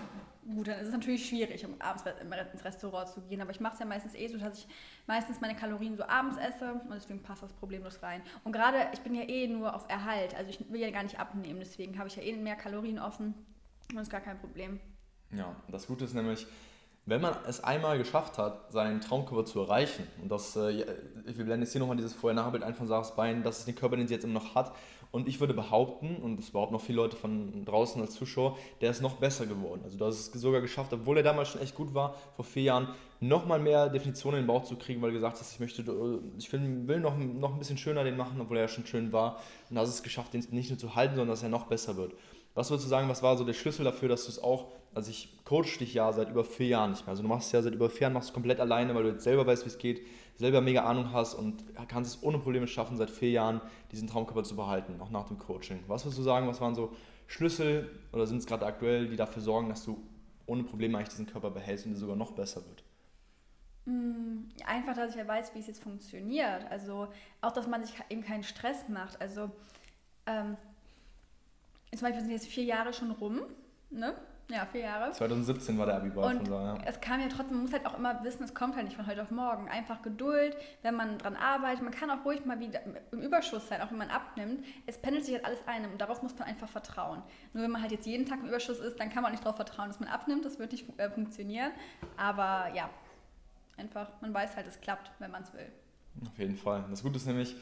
gut, 0.55 0.69
dann 0.69 0.79
ist 0.79 0.87
es 0.87 0.93
natürlich 0.93 1.29
schwierig, 1.29 1.65
um 1.67 1.75
abends 1.81 2.05
ins 2.53 2.65
Restaurant 2.65 3.09
zu 3.09 3.21
gehen. 3.23 3.41
Aber 3.41 3.51
ich 3.51 3.59
mache 3.59 3.75
es 3.75 3.81
ja 3.81 3.87
meistens 3.87 4.15
eh 4.15 4.29
so, 4.29 4.39
dass 4.39 4.59
ich 4.59 4.69
meistens 5.09 5.41
meine 5.41 5.57
Kalorien 5.57 5.97
so 5.97 6.05
abends 6.05 6.37
esse 6.37 6.75
und 6.75 6.95
deswegen 6.95 7.23
passt 7.23 7.43
das 7.43 7.53
problemlos 7.53 8.03
rein. 8.03 8.23
Und 8.45 8.53
gerade, 8.53 8.89
ich 8.93 9.01
bin 9.01 9.15
ja 9.15 9.23
eh 9.23 9.49
nur 9.49 9.75
auf 9.75 9.89
Erhalt, 9.89 10.35
also 10.37 10.51
ich 10.51 10.71
will 10.71 10.81
ja 10.81 10.91
gar 10.91 11.03
nicht 11.03 11.19
abnehmen, 11.19 11.59
deswegen 11.59 11.99
habe 11.99 12.09
ich 12.09 12.17
ja 12.17 12.23
eh 12.23 12.37
mehr 12.37 12.57
Kalorien 12.57 13.01
offen 13.01 13.35
und 13.93 13.99
ist 13.99 14.11
gar 14.11 14.21
kein 14.21 14.39
Problem. 14.39 14.79
Ja, 15.33 15.57
das 15.69 15.89
Gute 15.89 16.05
ist 16.05 16.15
nämlich, 16.15 16.47
wenn 17.07 17.21
man 17.21 17.35
es 17.49 17.63
einmal 17.65 17.99
geschafft 17.99 18.39
hat, 18.39 18.73
seinen 18.73 19.01
Traumkörper 19.01 19.45
zu 19.45 19.61
erreichen, 19.61 20.07
und 20.23 20.31
das, 20.31 20.57
äh, 20.57 20.85
wir 21.25 21.45
blenden 21.45 21.63
jetzt 21.63 21.73
hier 21.73 21.81
nochmal 21.81 21.97
dieses 21.97 22.15
Vorher-Nachbild 22.15 22.63
ein 22.63 22.75
von 22.75 22.87
Sarahs 22.87 23.17
Bein, 23.17 23.43
das 23.43 23.61
ist 23.61 23.69
den 23.69 23.75
Körper, 23.75 23.97
den 23.97 24.07
sie 24.07 24.15
jetzt 24.15 24.25
immer 24.25 24.41
noch 24.41 24.55
hat, 24.55 24.73
und 25.13 25.27
ich 25.27 25.41
würde 25.41 25.55
behaupten, 25.55 26.17
und 26.17 26.37
das 26.37 26.51
behaupten 26.51 26.75
noch 26.75 26.81
viele 26.81 26.97
Leute 26.97 27.17
von 27.17 27.65
draußen 27.65 28.01
als 28.01 28.15
Zuschauer, 28.15 28.57
der 28.81 28.93
ist 28.93 29.03
noch 29.03 29.17
besser 29.17 29.45
geworden. 29.47 29.81
Also 29.83 29.99
du 29.99 30.05
hast 30.05 30.35
es 30.35 30.41
sogar 30.41 30.61
geschafft, 30.61 30.93
obwohl 30.93 31.17
er 31.17 31.25
damals 31.25 31.49
schon 31.49 31.61
echt 31.61 31.75
gut 31.75 31.95
war, 31.95 32.15
vor 32.37 32.45
vier 32.45 32.63
Jahren, 32.63 32.89
nochmal 33.19 33.59
mehr 33.59 33.89
Definitionen 33.89 34.39
in 34.39 34.45
den 34.45 34.47
Bauch 34.47 34.65
zu 34.65 34.77
kriegen, 34.77 35.03
weil 35.03 35.11
du 35.11 35.17
gesagt 35.17 35.41
hast, 35.41 35.53
ich 35.53 35.61
möchte, 35.61 35.83
ich 36.39 36.53
will, 36.53 36.87
will 36.87 37.01
noch, 37.01 37.17
noch 37.17 37.53
ein 37.53 37.59
bisschen 37.59 37.77
schöner 37.77 38.05
den 38.05 38.17
machen, 38.17 38.41
obwohl 38.41 38.59
er 38.59 38.63
ja 38.63 38.69
schon 38.69 38.87
schön 38.87 39.13
war. 39.13 39.41
Und 39.69 39.79
hast 39.79 39.89
es 39.89 40.03
geschafft, 40.03 40.33
den 40.33 40.47
nicht 40.51 40.71
nur 40.71 40.79
zu 40.79 40.95
halten, 40.95 41.17
sondern 41.17 41.31
dass 41.31 41.43
er 41.43 41.49
noch 41.49 41.67
besser 41.67 41.97
wird. 41.97 42.15
Was 42.55 42.71
würdest 42.71 42.87
du 42.87 42.91
sagen, 42.91 43.09
was 43.09 43.23
war 43.23 43.37
so 43.37 43.45
der 43.45 43.53
Schlüssel 43.53 43.85
dafür, 43.85 44.09
dass 44.09 44.25
du 44.25 44.31
es 44.31 44.43
auch, 44.43 44.69
also 44.95 45.11
ich 45.11 45.45
coach 45.45 45.79
dich 45.79 45.95
ja 45.95 46.13
seit 46.13 46.31
über 46.31 46.45
vier 46.45 46.69
Jahren 46.69 46.91
nicht 46.91 47.03
mehr. 47.03 47.11
Also 47.11 47.23
du 47.23 47.29
machst 47.29 47.47
es 47.47 47.53
ja 47.53 47.63
seit 47.63 47.75
über 47.75 47.91
vier 47.91 48.03
Jahren, 48.03 48.13
machst 48.13 48.33
komplett 48.33 48.61
alleine, 48.61 48.95
weil 48.95 49.05
du 49.05 49.09
jetzt 49.11 49.25
selber 49.25 49.47
weißt, 49.47 49.65
wie 49.65 49.69
es 49.69 49.79
geht, 49.79 50.07
selber 50.37 50.61
mega 50.61 50.85
Ahnung 50.85 51.13
hast 51.13 51.35
und 51.35 51.63
kannst 51.89 52.17
es 52.17 52.23
ohne 52.23 52.39
Probleme 52.39 52.67
schaffen, 52.67 52.97
seit 52.97 53.11
vier 53.11 53.31
Jahren 53.31 53.61
diesen 53.93 54.09
Traumkörper 54.09 54.43
zu 54.43 54.57
behalten, 54.57 55.01
auch 55.01 55.11
nach 55.11 55.29
dem 55.29 55.39
Coaching. 55.39 55.81
Was 55.87 56.05
würdest 56.05 56.19
du 56.19 56.23
sagen, 56.23 56.49
was 56.49 56.61
waren 56.61 56.75
so 56.75 56.93
Schlüssel 57.27 57.91
oder 58.13 58.27
sind 58.27 58.39
es 58.39 58.47
gerade 58.47 58.67
aktuell, 58.67 59.09
die 59.09 59.17
dafür 59.17 59.43
sorgen, 59.43 59.69
dass 59.69 59.85
du 59.85 60.03
ohne 60.47 60.65
Probleme 60.65 60.99
eigentlich 60.99 61.11
diesen 61.11 61.27
Körper 61.27 61.51
behältst 61.51 61.87
und 61.87 61.93
der 61.93 62.01
sogar 62.01 62.17
noch 62.17 62.33
besser 62.33 62.63
wird? 62.67 62.83
Mm, 63.85 64.49
einfach, 64.67 64.97
dass 64.97 65.11
ich 65.11 65.17
ja 65.17 65.29
weiß, 65.29 65.55
wie 65.55 65.61
es 65.61 65.69
jetzt 65.69 65.83
funktioniert. 65.83 66.65
Also 66.71 67.09
auch, 67.41 67.53
dass 67.53 67.69
man 67.69 67.85
sich 67.85 67.95
eben 68.09 68.23
keinen 68.23 68.43
Stress 68.43 68.89
macht. 68.89 69.21
Also 69.21 69.51
ähm, 70.27 70.57
zum 71.93 72.01
Beispiel 72.01 72.21
sind 72.21 72.31
jetzt 72.31 72.47
vier 72.47 72.65
Jahre 72.65 72.93
schon 72.93 73.11
rum, 73.11 73.43
ne? 73.91 74.15
Ja, 74.51 74.67
vier 74.67 74.81
Jahre. 74.81 75.13
2017 75.13 75.79
war 75.79 75.87
der 75.87 75.97
Abi-Ball 75.97 76.37
von 76.37 76.45
da, 76.45 76.75
ja. 76.75 76.79
Es 76.85 77.01
kam 77.01 77.21
ja 77.21 77.29
trotzdem, 77.29 77.57
man 77.57 77.63
muss 77.63 77.73
halt 77.73 77.87
auch 77.87 77.97
immer 77.97 78.23
wissen, 78.25 78.43
es 78.43 78.55
kommt 78.55 78.75
halt 78.75 78.87
nicht 78.87 78.97
von 78.97 79.07
heute 79.07 79.23
auf 79.23 79.31
morgen. 79.31 79.69
Einfach 79.69 80.03
Geduld, 80.03 80.57
wenn 80.83 80.97
man 80.97 81.19
dran 81.19 81.37
arbeitet. 81.37 81.83
Man 81.83 81.93
kann 81.93 82.11
auch 82.11 82.25
ruhig 82.25 82.45
mal 82.45 82.59
wieder 82.59 82.81
im 83.13 83.21
Überschuss 83.21 83.69
sein, 83.69 83.81
auch 83.81 83.91
wenn 83.91 83.99
man 83.99 84.11
abnimmt. 84.11 84.65
Es 84.87 84.99
pendelt 84.99 85.25
sich 85.25 85.35
halt 85.35 85.45
alles 85.45 85.61
ein 85.67 85.91
und 85.91 86.01
darauf 86.01 86.23
muss 86.23 86.37
man 86.37 86.49
einfach 86.49 86.69
vertrauen. 86.69 87.23
Nur 87.53 87.63
wenn 87.63 87.71
man 87.71 87.81
halt 87.81 87.93
jetzt 87.93 88.07
jeden 88.07 88.27
Tag 88.27 88.41
im 88.41 88.49
Überschuss 88.49 88.81
ist, 88.81 88.99
dann 88.99 89.11
kann 89.11 89.23
man 89.23 89.31
nicht 89.33 89.45
darauf 89.45 89.57
vertrauen, 89.57 89.89
dass 89.89 90.01
man 90.01 90.09
abnimmt. 90.09 90.45
Das 90.45 90.59
wird 90.59 90.73
nicht 90.73 90.87
äh, 90.99 91.11
funktionieren. 91.11 91.71
Aber 92.17 92.75
ja, 92.75 92.91
einfach, 93.77 94.09
man 94.21 94.35
weiß 94.35 94.57
halt, 94.57 94.67
es 94.67 94.81
klappt, 94.81 95.13
wenn 95.21 95.31
man 95.31 95.43
es 95.43 95.53
will. 95.53 95.71
Auf 96.27 96.39
jeden 96.39 96.57
Fall. 96.57 96.85
Das 96.91 97.03
Gute 97.03 97.17
ist 97.17 97.27
nämlich, 97.27 97.55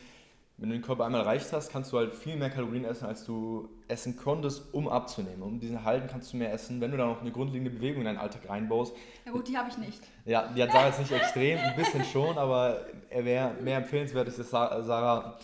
wenn 0.58 0.70
du 0.70 0.74
den 0.74 0.82
Körper 0.82 1.04
einmal 1.04 1.20
erreicht 1.20 1.52
hast, 1.52 1.70
kannst 1.70 1.92
du 1.92 1.98
halt 1.98 2.12
viel 2.12 2.36
mehr 2.36 2.50
Kalorien 2.50 2.84
essen, 2.84 3.06
als 3.06 3.24
du 3.24 3.68
essen 3.86 4.16
konntest, 4.16 4.74
um 4.74 4.88
abzunehmen. 4.88 5.40
Um 5.40 5.60
diesen 5.60 5.84
halten 5.84 6.08
kannst 6.10 6.32
du 6.32 6.36
mehr 6.36 6.52
essen, 6.52 6.80
wenn 6.80 6.90
du 6.90 6.96
da 6.96 7.06
noch 7.06 7.20
eine 7.20 7.30
grundlegende 7.30 7.70
Bewegung 7.70 8.00
in 8.00 8.06
deinen 8.06 8.18
Alltag 8.18 8.48
reinbaust. 8.48 8.94
Ja 9.24 9.30
gut, 9.30 9.46
die 9.46 9.56
habe 9.56 9.68
ich 9.68 9.78
nicht. 9.78 10.02
Ja, 10.24 10.48
die 10.48 10.60
hat 10.60 10.72
Sarah 10.72 10.88
jetzt 10.88 10.98
nicht 10.98 11.12
extrem, 11.12 11.58
ein 11.58 11.76
bisschen 11.76 12.04
schon, 12.04 12.36
aber 12.36 12.86
er 13.08 13.24
wäre 13.24 13.54
mehr 13.62 13.78
empfehlenswert 13.78 14.26
ist 14.26 14.40
es 14.40 14.50
Sarah, 14.50 15.38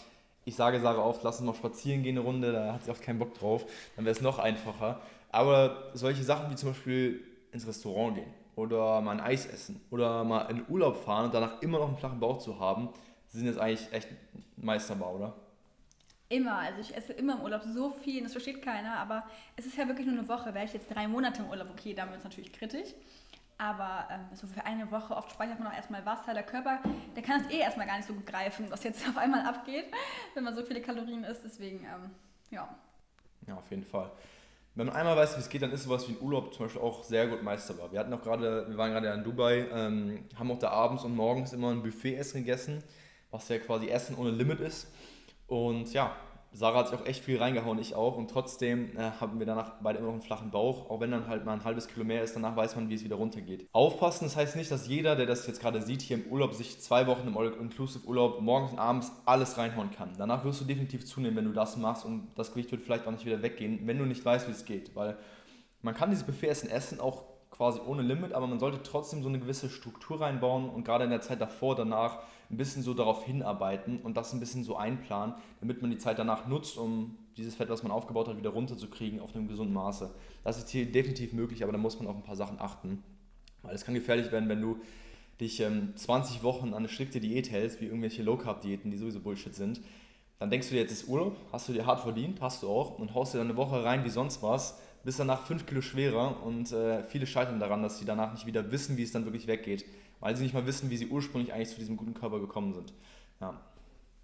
ich 0.45 0.57
sage 0.57 0.81
Sarah 0.81 1.03
oft, 1.05 1.23
lass 1.23 1.39
uns 1.39 1.47
mal 1.47 1.55
spazieren 1.55 2.03
gehen 2.03 2.19
eine 2.19 2.27
Runde, 2.27 2.53
da 2.53 2.73
hat 2.73 2.85
sie 2.85 2.91
oft 2.91 3.03
keinen 3.03 3.21
Bock 3.21 3.35
drauf, 3.35 3.65
dann 3.95 4.05
wäre 4.05 4.17
es 4.17 4.21
noch 4.21 4.41
einfacher. 4.41 5.01
Aber 5.31 5.91
solche 5.95 6.25
Sachen 6.25 6.51
wie 6.51 6.57
zum 6.57 6.71
Beispiel 6.71 7.21
ins 7.53 7.69
Restaurant 7.69 8.17
gehen 8.17 8.35
oder 8.57 9.01
mal 9.01 9.13
ein 9.13 9.21
Eis 9.21 9.47
essen 9.47 9.81
oder 9.91 10.25
mal 10.25 10.51
in 10.51 10.65
Urlaub 10.69 10.97
fahren 10.97 11.27
und 11.27 11.35
danach 11.35 11.63
immer 11.63 11.79
noch 11.79 11.89
einen 11.89 11.97
flachen 11.97 12.19
Bauch 12.19 12.39
zu 12.39 12.59
haben, 12.59 12.89
sind 13.35 13.47
jetzt 13.47 13.59
eigentlich 13.59 13.93
echt 13.93 14.09
meisterbar, 14.57 15.15
oder? 15.15 15.35
Immer. 16.29 16.59
Also 16.59 16.81
ich 16.81 16.97
esse 16.97 17.13
immer 17.13 17.35
im 17.35 17.43
Urlaub 17.43 17.63
so 17.63 17.91
viel, 17.91 18.23
das 18.23 18.33
versteht 18.33 18.63
keiner, 18.63 18.97
aber 18.99 19.25
es 19.57 19.67
ist 19.67 19.77
ja 19.77 19.87
wirklich 19.87 20.07
nur 20.07 20.19
eine 20.19 20.29
Woche. 20.29 20.55
Wäre 20.55 20.65
ich 20.65 20.73
jetzt 20.73 20.93
drei 20.93 21.07
Monate 21.07 21.43
im 21.43 21.49
Urlaub, 21.49 21.69
okay, 21.71 21.95
dann 21.95 22.09
wird 22.09 22.19
es 22.19 22.25
natürlich 22.25 22.53
kritisch. 22.53 22.89
Aber 23.57 24.09
ähm, 24.11 24.21
so 24.35 24.47
für 24.47 24.65
eine 24.65 24.91
Woche, 24.91 25.15
oft 25.15 25.31
speichert 25.31 25.61
man 25.61 25.69
auch 25.69 25.77
erstmal 25.77 26.05
Wasser. 26.05 26.35
Der 26.35 26.43
Körper, 26.43 26.81
der 27.15 27.23
kann 27.23 27.41
es 27.41 27.53
eh 27.53 27.59
erstmal 27.59 27.87
gar 27.87 27.97
nicht 27.97 28.07
so 28.07 28.15
gut 28.15 28.27
greifen, 28.27 28.67
was 28.71 28.83
jetzt 28.83 29.07
auf 29.09 29.17
einmal 29.17 29.47
abgeht, 29.47 29.85
wenn 30.35 30.45
man 30.45 30.55
so 30.55 30.65
viele 30.65 30.81
Kalorien 30.81 31.25
isst. 31.25 31.45
Deswegen, 31.45 31.81
ähm, 31.81 32.11
ja. 32.51 32.69
Ja, 33.47 33.55
auf 33.57 33.71
jeden 33.71 33.85
Fall. 33.85 34.11
Wenn 34.75 34.87
man 34.87 34.97
einmal 34.97 35.17
weiß, 35.17 35.37
wie 35.37 35.41
es 35.41 35.49
geht, 35.49 35.63
dann 35.63 35.71
ist 35.71 35.85
sowas 35.85 36.09
wie 36.09 36.13
ein 36.13 36.21
Urlaub 36.21 36.53
zum 36.53 36.65
Beispiel 36.67 36.83
auch 36.83 37.05
sehr 37.05 37.29
gut 37.29 37.45
meisterbar. 37.45 37.93
Wir 37.93 38.01
hatten 38.01 38.13
auch 38.13 38.23
gerade, 38.23 38.69
wir 38.69 38.77
waren 38.77 38.91
gerade 38.91 39.13
in 39.13 39.23
Dubai, 39.23 39.69
ähm, 39.73 40.25
haben 40.37 40.51
auch 40.51 40.59
da 40.59 40.71
abends 40.71 41.05
und 41.05 41.15
morgens 41.15 41.53
immer 41.53 41.71
ein 41.71 41.83
Buffet 41.83 42.17
essen 42.17 42.39
gegessen 42.39 42.83
was 43.35 43.49
ja 43.49 43.59
quasi 43.59 43.89
Essen 43.89 44.17
ohne 44.17 44.31
Limit 44.31 44.61
ist. 44.61 44.87
Und 45.49 45.93
ja, 45.93 46.17
Sarah 46.53 46.79
hat 46.79 46.89
sich 46.89 46.99
auch 46.99 47.05
echt 47.05 47.25
viel 47.25 47.39
reingehauen, 47.39 47.81
ich 47.81 47.97
auch. 47.97 48.17
Und 48.17 48.31
trotzdem 48.31 48.97
äh, 48.97 49.11
haben 49.21 49.41
wir 49.41 49.47
danach 49.47 49.73
beide 49.83 49.99
immer 49.99 50.07
noch 50.07 50.15
einen 50.15 50.23
flachen 50.23 50.53
Bauch. 50.53 50.89
Auch 50.89 51.01
wenn 51.01 51.11
dann 51.11 51.27
halt 51.27 51.45
mal 51.45 51.55
ein 51.55 51.65
halbes 51.65 51.89
Kilo 51.89 52.05
mehr 52.05 52.23
ist, 52.23 52.37
danach 52.37 52.55
weiß 52.55 52.77
man, 52.77 52.89
wie 52.89 52.95
es 52.95 53.03
wieder 53.03 53.17
runtergeht. 53.17 53.69
Aufpassen, 53.73 54.25
das 54.25 54.37
heißt 54.37 54.55
nicht, 54.55 54.71
dass 54.71 54.87
jeder, 54.87 55.17
der 55.17 55.27
das 55.27 55.49
jetzt 55.49 55.61
gerade 55.61 55.83
sieht, 55.83 56.01
hier 56.01 56.17
im 56.19 56.27
Urlaub 56.31 56.55
sich 56.55 56.81
zwei 56.81 57.09
Wochen 57.09 57.27
im 57.27 57.37
All-Inclusive-Urlaub 57.37 58.41
morgens 58.41 58.71
und 58.71 58.79
abends 58.79 59.11
alles 59.27 59.59
reinhauen 59.59 59.91
kann. 59.91 60.13
Danach 60.17 60.45
wirst 60.45 60.61
du 60.61 60.65
definitiv 60.65 61.05
zunehmen, 61.05 61.37
wenn 61.37 61.47
du 61.47 61.53
das 61.53 61.77
machst. 61.77 62.05
Und 62.05 62.29
das 62.37 62.53
Gewicht 62.53 62.71
wird 62.71 62.83
vielleicht 62.83 63.05
auch 63.05 63.13
nicht 63.13 63.27
wieder 63.27 63.43
weggehen, 63.43 63.81
wenn 63.85 63.99
du 63.99 64.05
nicht 64.05 64.25
weißt, 64.25 64.47
wie 64.47 64.53
es 64.53 64.65
geht. 64.65 64.95
Weil 64.95 65.19
man 65.83 65.95
kann 65.95 66.11
dieses 66.11 66.25
Buffet 66.25 66.47
essen, 66.47 66.71
essen 66.71 67.01
auch 67.01 67.25
quasi 67.55 67.81
ohne 67.87 68.03
Limit, 68.03 68.33
aber 68.33 68.49
man 68.49 68.59
sollte 68.59 68.83
trotzdem 68.83 69.23
so 69.23 69.29
eine 69.29 69.39
gewisse 69.39 69.71
Struktur 69.71 70.21
reinbauen 70.21 70.69
und 70.69 70.85
gerade 70.85 71.05
in 71.05 71.11
der 71.11 71.21
Zeit 71.21 71.41
davor, 71.41 71.77
danach 71.77 72.19
ein 72.51 72.57
bisschen 72.57 72.83
so 72.83 72.95
darauf 72.95 73.25
hinarbeiten 73.25 74.01
und 74.01 74.17
das 74.17 74.33
ein 74.33 74.41
bisschen 74.41 74.65
so 74.65 74.77
einplanen, 74.77 75.37
damit 75.61 75.81
man 75.81 75.93
die 75.93 75.99
Zeit 75.99 76.19
danach 76.19 76.49
nutzt, 76.49 76.77
um 76.77 77.17
dieses 77.37 77.55
Fett, 77.55 77.69
was 77.69 77.85
man 77.85 77.93
aufgebaut 77.93 78.27
hat, 78.27 78.37
wieder 78.37 78.51
runterzukriegen 78.51 79.21
auf 79.21 79.37
einem 79.37 79.47
gesunden 79.47 79.73
Maße. 79.73 80.13
Das 80.43 80.59
ist 80.59 80.69
hier 80.69 80.91
definitiv 80.91 81.33
möglich, 81.33 81.63
aber 81.63 81.71
da 81.71 81.79
muss 81.79 81.99
man 81.99 82.09
auf 82.09 82.17
ein 82.17 82.25
paar 82.25 82.37
Sachen 82.37 82.59
achten. 82.61 83.05
Weil 83.63 83.75
es 83.75 83.85
kann 83.85 83.95
gefährlich 83.95 84.33
werden, 84.33 84.49
wenn 84.49 84.61
du 84.61 84.79
dich 85.41 85.61
ähm, 85.61 85.93
20 85.97 86.43
Wochen 86.43 86.69
an 86.69 86.75
eine 86.75 86.89
strikte 86.89 87.21
Diät 87.21 87.51
hältst, 87.53 87.81
wie 87.81 87.87
irgendwelche 87.87 88.25
Low-Carb-Diäten, 88.25 88.91
die 88.91 88.99
sowieso 88.99 89.21
Bullshit 89.21 89.55
sind. 89.55 89.81
Dann 90.41 90.51
denkst 90.51 90.69
du 90.69 90.75
dir, 90.75 90.81
jetzt 90.81 90.93
ist 90.93 91.09
Urlaub, 91.09 91.37
hast 91.53 91.69
du 91.69 91.73
dir 91.73 91.87
hart 91.87 92.01
verdient, 92.01 92.41
hast 92.41 92.65
du 92.65 92.69
auch, 92.69 92.99
und 92.99 93.15
haust 93.15 93.33
dir 93.33 93.39
dann 93.39 93.49
eine 93.49 93.57
Woche 93.57 93.85
rein 93.85 94.05
wie 94.05 94.11
sonst 94.11 94.43
was, 94.43 94.81
bist 95.05 95.21
danach 95.21 95.47
5 95.47 95.67
Kilo 95.67 95.81
schwerer 95.81 96.43
und 96.43 96.73
äh, 96.73 97.05
viele 97.05 97.27
scheitern 97.27 97.61
daran, 97.61 97.83
dass 97.83 97.99
sie 97.99 98.05
danach 98.05 98.33
nicht 98.33 98.47
wieder 98.47 98.71
wissen, 98.73 98.97
wie 98.97 99.03
es 99.03 99.13
dann 99.13 99.25
wirklich 99.25 99.47
weggeht 99.47 99.85
weil 100.25 100.35
sie 100.35 100.43
nicht 100.43 100.55
mal 100.55 100.65
wissen, 100.65 100.89
wie 100.89 100.97
sie 100.97 101.09
ursprünglich 101.09 101.53
eigentlich 101.53 101.69
zu 101.69 101.79
diesem 101.79 101.99
guten 101.99 102.15
Körper 102.15 102.41
gekommen 102.41 102.73
sind. 102.73 102.95
Ja. 103.41 103.61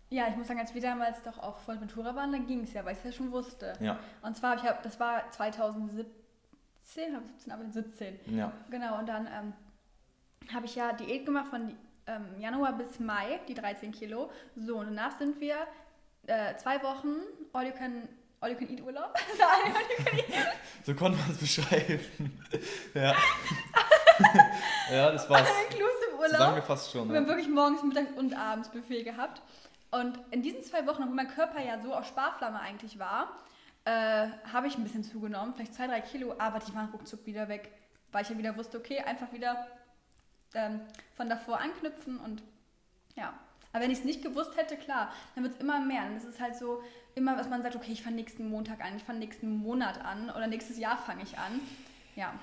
Ja, 0.09 0.29
ich 0.29 0.37
muss 0.37 0.49
sagen, 0.49 0.59
als 0.59 0.75
wir 0.75 0.81
damals 0.81 1.23
doch 1.23 1.39
auf 1.39 1.63
Fuerteventura 1.63 2.17
waren, 2.17 2.33
dann 2.33 2.47
ging 2.47 2.63
es 2.63 2.73
ja, 2.73 2.85
weil 2.87 2.95
ich 2.95 2.99
es 3.01 3.05
ja 3.05 3.13
schon 3.13 3.31
wusste. 3.31 3.75
Ja. 3.81 3.99
Und 4.23 4.35
zwar, 4.35 4.57
ich 4.57 4.63
hab, 4.63 4.83
das 4.83 4.99
war 4.99 5.31
2017, 5.31 7.15
habe 7.15 7.27
17, 7.37 7.53
aber 7.53 7.71
17. 7.71 8.19
Ja. 8.35 8.51
Genau, 8.71 8.99
und 8.99 9.11
dann 9.11 9.27
ähm, 9.27 9.53
habe 10.55 10.65
ich 10.65 10.75
ja 10.75 10.95
Diät 10.95 11.27
gemacht 11.27 11.49
von 11.49 11.77
ähm, 12.07 12.41
Januar 12.41 12.79
bis 12.79 12.99
Mai, 12.99 13.39
die 13.47 13.55
13 13.55 13.93
Kilo. 13.93 14.31
So, 14.57 14.79
und 14.79 14.87
danach 14.87 15.19
sind 15.19 15.39
wir 15.39 15.55
äh, 16.27 16.57
zwei 16.57 16.83
Wochen 16.83 17.15
All 17.53 17.67
You 17.67 17.73
Can, 17.73 18.09
All 18.43 18.51
you 18.51 18.57
can 18.57 18.71
Eat 18.71 18.81
Urlaub. 18.83 19.15
so 20.85 20.95
konnte 20.95 21.19
man 21.19 21.31
es 21.31 21.39
beschreiben. 21.39 22.01
ja. 22.95 23.15
ja, 24.91 25.13
das 25.13 25.29
war's. 25.29 25.47
Inclusive 25.65 26.15
Urlaub. 26.15 26.31
Zusammengefasst 26.31 26.91
schon. 26.91 27.09
Wir 27.11 27.17
haben 27.19 27.27
wirklich 27.27 27.49
morgens, 27.49 27.83
mittags 27.83 28.13
und 28.17 28.35
abends 28.35 28.71
Buffet 28.71 29.03
gehabt. 29.03 29.43
Und 29.91 30.19
in 30.31 30.43
diesen 30.43 30.63
zwei 30.63 30.87
Wochen, 30.87 31.03
obwohl 31.03 31.17
mein 31.17 31.29
Körper 31.29 31.61
ja 31.61 31.81
so 31.81 31.95
auf 31.95 32.07
Sparflamme 32.07 32.61
eigentlich 32.61 32.99
war, 32.99 33.29
äh, 33.85 34.29
habe 34.53 34.69
ich 34.69 34.79
ein 34.79 34.85
bisschen 34.85 35.05
zugenommen, 35.05 35.53
vielleicht 35.55 35.75
zwei, 35.75 35.87
drei 35.87 36.01
Kilo, 36.01 36.35
aber 36.39 36.61
die 36.61 36.75
waren 36.75 36.91
ruckzuck 36.91 37.27
wieder 37.27 37.49
weg, 37.49 37.71
weil 38.13 38.23
ich 38.23 38.31
ja 38.31 38.39
wieder 38.39 38.57
wusste, 38.57 38.79
okay, 38.79 39.01
einfach 39.01 39.33
wieder 39.33 39.67
ähm, 40.55 40.81
von 41.15 41.29
davor 41.29 41.61
anknüpfen 41.61 42.19
und 42.19 42.43
ja. 43.17 43.35
Aber 43.73 43.85
wenn 43.85 43.91
ich 43.91 43.99
es 43.99 44.05
nicht 44.05 44.23
gewusst 44.23 44.57
hätte, 44.57 44.77
klar, 44.77 45.13
dann 45.35 45.45
wird 45.45 45.55
es 45.55 45.61
immer 45.61 45.81
mehr. 45.81 46.07
Und 46.07 46.17
es 46.17 46.25
ist 46.25 46.41
halt 46.41 46.57
so, 46.57 46.83
immer, 47.15 47.37
was 47.37 47.49
man 47.49 47.63
sagt, 47.63 47.77
okay, 47.77 47.93
ich 47.93 48.03
fange 48.03 48.17
nächsten 48.17 48.49
Montag 48.49 48.85
an, 48.85 48.97
ich 48.97 49.05
fange 49.05 49.21
nächsten 49.21 49.49
Monat 49.49 50.05
an 50.05 50.31
oder 50.31 50.47
nächstes 50.47 50.79
Jahr 50.79 50.97
fange 50.97 51.23
ich 51.23 51.39
an. 51.39 51.61
Ja, 52.17 52.35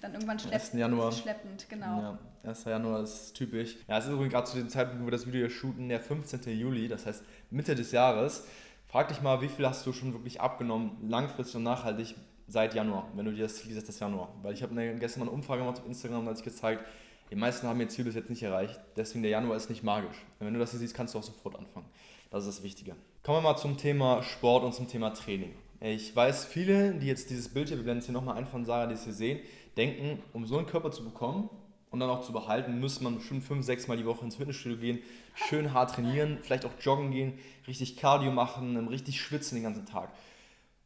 dann 0.00 0.14
irgendwann 0.14 0.38
schlepp, 0.38 0.62
Januar. 0.74 1.12
schleppend, 1.12 1.68
genau. 1.68 2.18
Ja, 2.42 2.50
1. 2.50 2.64
Januar 2.64 3.02
ist 3.02 3.34
typisch. 3.34 3.76
Ja, 3.86 3.98
es 3.98 4.06
ist 4.06 4.12
übrigens 4.12 4.32
gerade 4.32 4.46
zu 4.46 4.56
dem 4.56 4.68
Zeitpunkt, 4.68 5.02
wo 5.02 5.06
wir 5.06 5.12
das 5.12 5.26
Video 5.26 5.48
shooten, 5.48 5.88
der 5.88 6.00
15. 6.00 6.40
Juli, 6.58 6.88
das 6.88 7.04
heißt 7.04 7.22
Mitte 7.50 7.74
des 7.74 7.92
Jahres. 7.92 8.46
Frag 8.86 9.08
dich 9.08 9.20
mal, 9.20 9.40
wie 9.42 9.48
viel 9.48 9.66
hast 9.68 9.86
du 9.86 9.92
schon 9.92 10.12
wirklich 10.14 10.40
abgenommen, 10.40 10.96
langfristig 11.08 11.56
und 11.56 11.64
nachhaltig 11.64 12.14
seit 12.48 12.74
Januar, 12.74 13.08
wenn 13.14 13.26
du 13.26 13.32
dir 13.32 13.44
das 13.44 13.56
Ziel 13.56 13.74
setzt, 13.74 13.88
das 13.88 14.00
Januar. 14.00 14.34
Weil 14.42 14.54
ich 14.54 14.62
habe 14.62 14.74
gestern 14.98 15.20
mal 15.20 15.26
eine 15.26 15.34
Umfrage 15.34 15.60
gemacht 15.60 15.78
auf 15.78 15.86
Instagram, 15.86 16.24
da 16.24 16.30
hat 16.30 16.38
sich 16.38 16.44
gezeigt, 16.44 16.84
die 17.30 17.36
meisten 17.36 17.66
haben 17.66 17.80
ihr 17.80 17.88
Ziel 17.88 18.04
bis 18.04 18.14
jetzt 18.14 18.30
nicht 18.30 18.42
erreicht. 18.42 18.80
Deswegen 18.96 19.22
der 19.22 19.30
Januar 19.30 19.56
ist 19.56 19.70
nicht 19.70 19.82
magisch. 19.82 20.24
Wenn 20.38 20.52
du 20.52 20.60
das 20.60 20.70
hier 20.70 20.80
siehst, 20.80 20.94
kannst 20.94 21.14
du 21.14 21.18
auch 21.18 21.22
sofort 21.22 21.56
anfangen. 21.56 21.86
Das 22.30 22.46
ist 22.46 22.58
das 22.58 22.64
Wichtige. 22.64 22.96
Kommen 23.22 23.38
wir 23.38 23.52
mal 23.52 23.56
zum 23.56 23.76
Thema 23.76 24.22
Sport 24.22 24.64
und 24.64 24.74
zum 24.74 24.88
Thema 24.88 25.10
Training. 25.10 25.52
Ich 25.80 26.14
weiß, 26.14 26.44
viele, 26.44 26.94
die 26.94 27.06
jetzt 27.06 27.30
dieses 27.30 27.48
Bild 27.48 27.68
hier, 27.68 27.78
wir 27.78 27.84
blenden 27.84 28.00
es 28.00 28.06
hier 28.06 28.12
nochmal 28.12 28.36
ein 28.36 28.46
von 28.46 28.64
Sarah, 28.64 28.86
die 28.86 28.94
es 28.94 29.04
hier 29.04 29.12
sehen, 29.12 29.40
denken, 29.76 30.22
um 30.32 30.46
so 30.46 30.58
einen 30.58 30.66
Körper 30.66 30.90
zu 30.90 31.04
bekommen 31.04 31.48
und 31.90 32.00
dann 32.00 32.10
auch 32.10 32.22
zu 32.22 32.32
behalten, 32.32 32.78
müsste 32.80 33.04
man 33.04 33.16
bestimmt 33.16 33.44
fünf, 33.44 33.64
sechs 33.64 33.88
Mal 33.88 33.96
die 33.96 34.04
Woche 34.04 34.24
ins 34.24 34.36
Fitnessstudio 34.36 34.78
gehen, 34.78 34.98
schön 35.34 35.72
hart 35.72 35.94
trainieren, 35.94 36.38
vielleicht 36.42 36.64
auch 36.64 36.72
joggen 36.80 37.10
gehen, 37.10 37.38
richtig 37.66 37.96
Cardio 37.96 38.30
machen, 38.30 38.88
richtig 38.88 39.20
schwitzen 39.20 39.56
den 39.56 39.64
ganzen 39.64 39.86
Tag. 39.86 40.10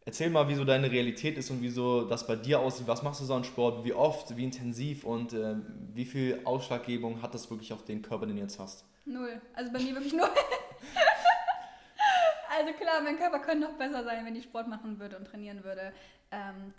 Erzähl 0.07 0.29
mal, 0.29 0.49
wie 0.49 0.55
so 0.55 0.67
deine 0.67 0.91
Realität 0.91 1.39
ist 1.39 1.51
und 1.51 1.63
wie 1.63 1.71
so 1.71 2.05
das 2.05 2.27
bei 2.27 2.37
dir 2.37 2.61
aussieht. 2.61 2.87
Was 2.87 3.03
machst 3.03 3.23
du 3.23 3.25
so 3.25 3.35
an 3.35 3.43
Sport? 3.43 3.85
Wie 3.85 3.95
oft, 3.95 4.37
wie 4.37 4.45
intensiv 4.45 5.05
und 5.05 5.33
äh, 5.33 5.57
wie 5.95 6.05
viel 6.05 6.43
Ausschlaggebung 6.45 7.23
hat 7.23 7.33
das 7.33 7.51
wirklich 7.51 7.73
auf 7.73 7.85
den 7.85 8.03
Körper, 8.03 8.27
den 8.27 8.37
du 8.37 8.43
jetzt 8.43 8.59
hast? 8.59 8.85
Null. 9.07 9.41
Also 9.55 9.73
bei 9.73 9.79
mir 9.79 9.95
wirklich 9.95 10.13
null. 10.13 10.29
also 12.59 12.73
klar, 12.75 13.01
mein 13.03 13.17
Körper 13.17 13.39
könnte 13.39 13.67
noch 13.67 13.79
besser 13.79 14.05
sein, 14.05 14.27
wenn 14.27 14.37
ich 14.37 14.45
Sport 14.45 14.69
machen 14.69 14.99
würde 14.99 15.17
und 15.17 15.27
trainieren 15.27 15.65
würde. 15.65 15.95
Ähm, 16.31 16.75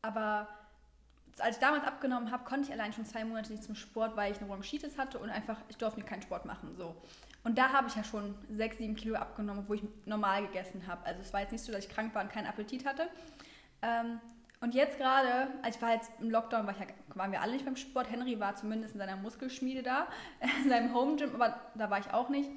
aber 0.00 0.46
als 1.40 1.56
ich 1.56 1.60
damals 1.60 1.84
abgenommen 1.84 2.30
habe, 2.30 2.44
konnte 2.44 2.68
ich 2.68 2.72
allein 2.72 2.92
schon 2.92 3.04
zwei 3.04 3.24
Monate 3.24 3.52
nicht 3.52 3.64
zum 3.64 3.74
Sport, 3.74 4.16
weil 4.16 4.30
ich 4.30 4.38
eine 4.38 4.46
Bronchitis 4.46 4.98
hatte 4.98 5.18
und 5.18 5.30
einfach, 5.30 5.58
ich 5.68 5.76
durfte 5.76 6.00
keinen 6.02 6.22
Sport 6.22 6.44
machen. 6.44 6.76
So. 6.76 6.94
Und 7.48 7.56
da 7.56 7.72
habe 7.72 7.88
ich 7.88 7.94
ja 7.96 8.04
schon 8.04 8.34
sechs, 8.50 8.76
sieben 8.76 8.94
Kilo 8.94 9.14
abgenommen, 9.14 9.64
wo 9.68 9.72
ich 9.72 9.82
normal 10.04 10.42
gegessen 10.48 10.86
habe. 10.86 11.06
Also 11.06 11.22
es 11.22 11.32
war 11.32 11.40
jetzt 11.40 11.52
nicht 11.52 11.64
so, 11.64 11.72
dass 11.72 11.86
ich 11.86 11.90
krank 11.90 12.14
war 12.14 12.22
und 12.22 12.30
keinen 12.30 12.46
Appetit 12.46 12.84
hatte. 12.84 13.08
Ähm, 13.80 14.20
und 14.60 14.74
jetzt 14.74 14.98
gerade, 14.98 15.48
als 15.62 15.76
ich 15.76 15.82
war 15.82 15.94
jetzt 15.94 16.10
im 16.20 16.30
Lockdown, 16.30 16.66
war 16.66 16.74
ja, 16.74 16.84
waren 17.14 17.32
wir 17.32 17.40
alle 17.40 17.52
nicht 17.52 17.64
beim 17.64 17.76
Sport. 17.76 18.10
Henry 18.10 18.38
war 18.38 18.54
zumindest 18.56 18.92
in 18.92 18.98
seiner 18.98 19.16
Muskelschmiede 19.16 19.82
da, 19.82 20.08
in 20.62 20.68
seinem 20.68 20.94
Home 20.94 21.16
Gym, 21.16 21.34
aber 21.34 21.58
da 21.74 21.88
war 21.88 21.98
ich 22.00 22.12
auch 22.12 22.28
nicht. 22.28 22.50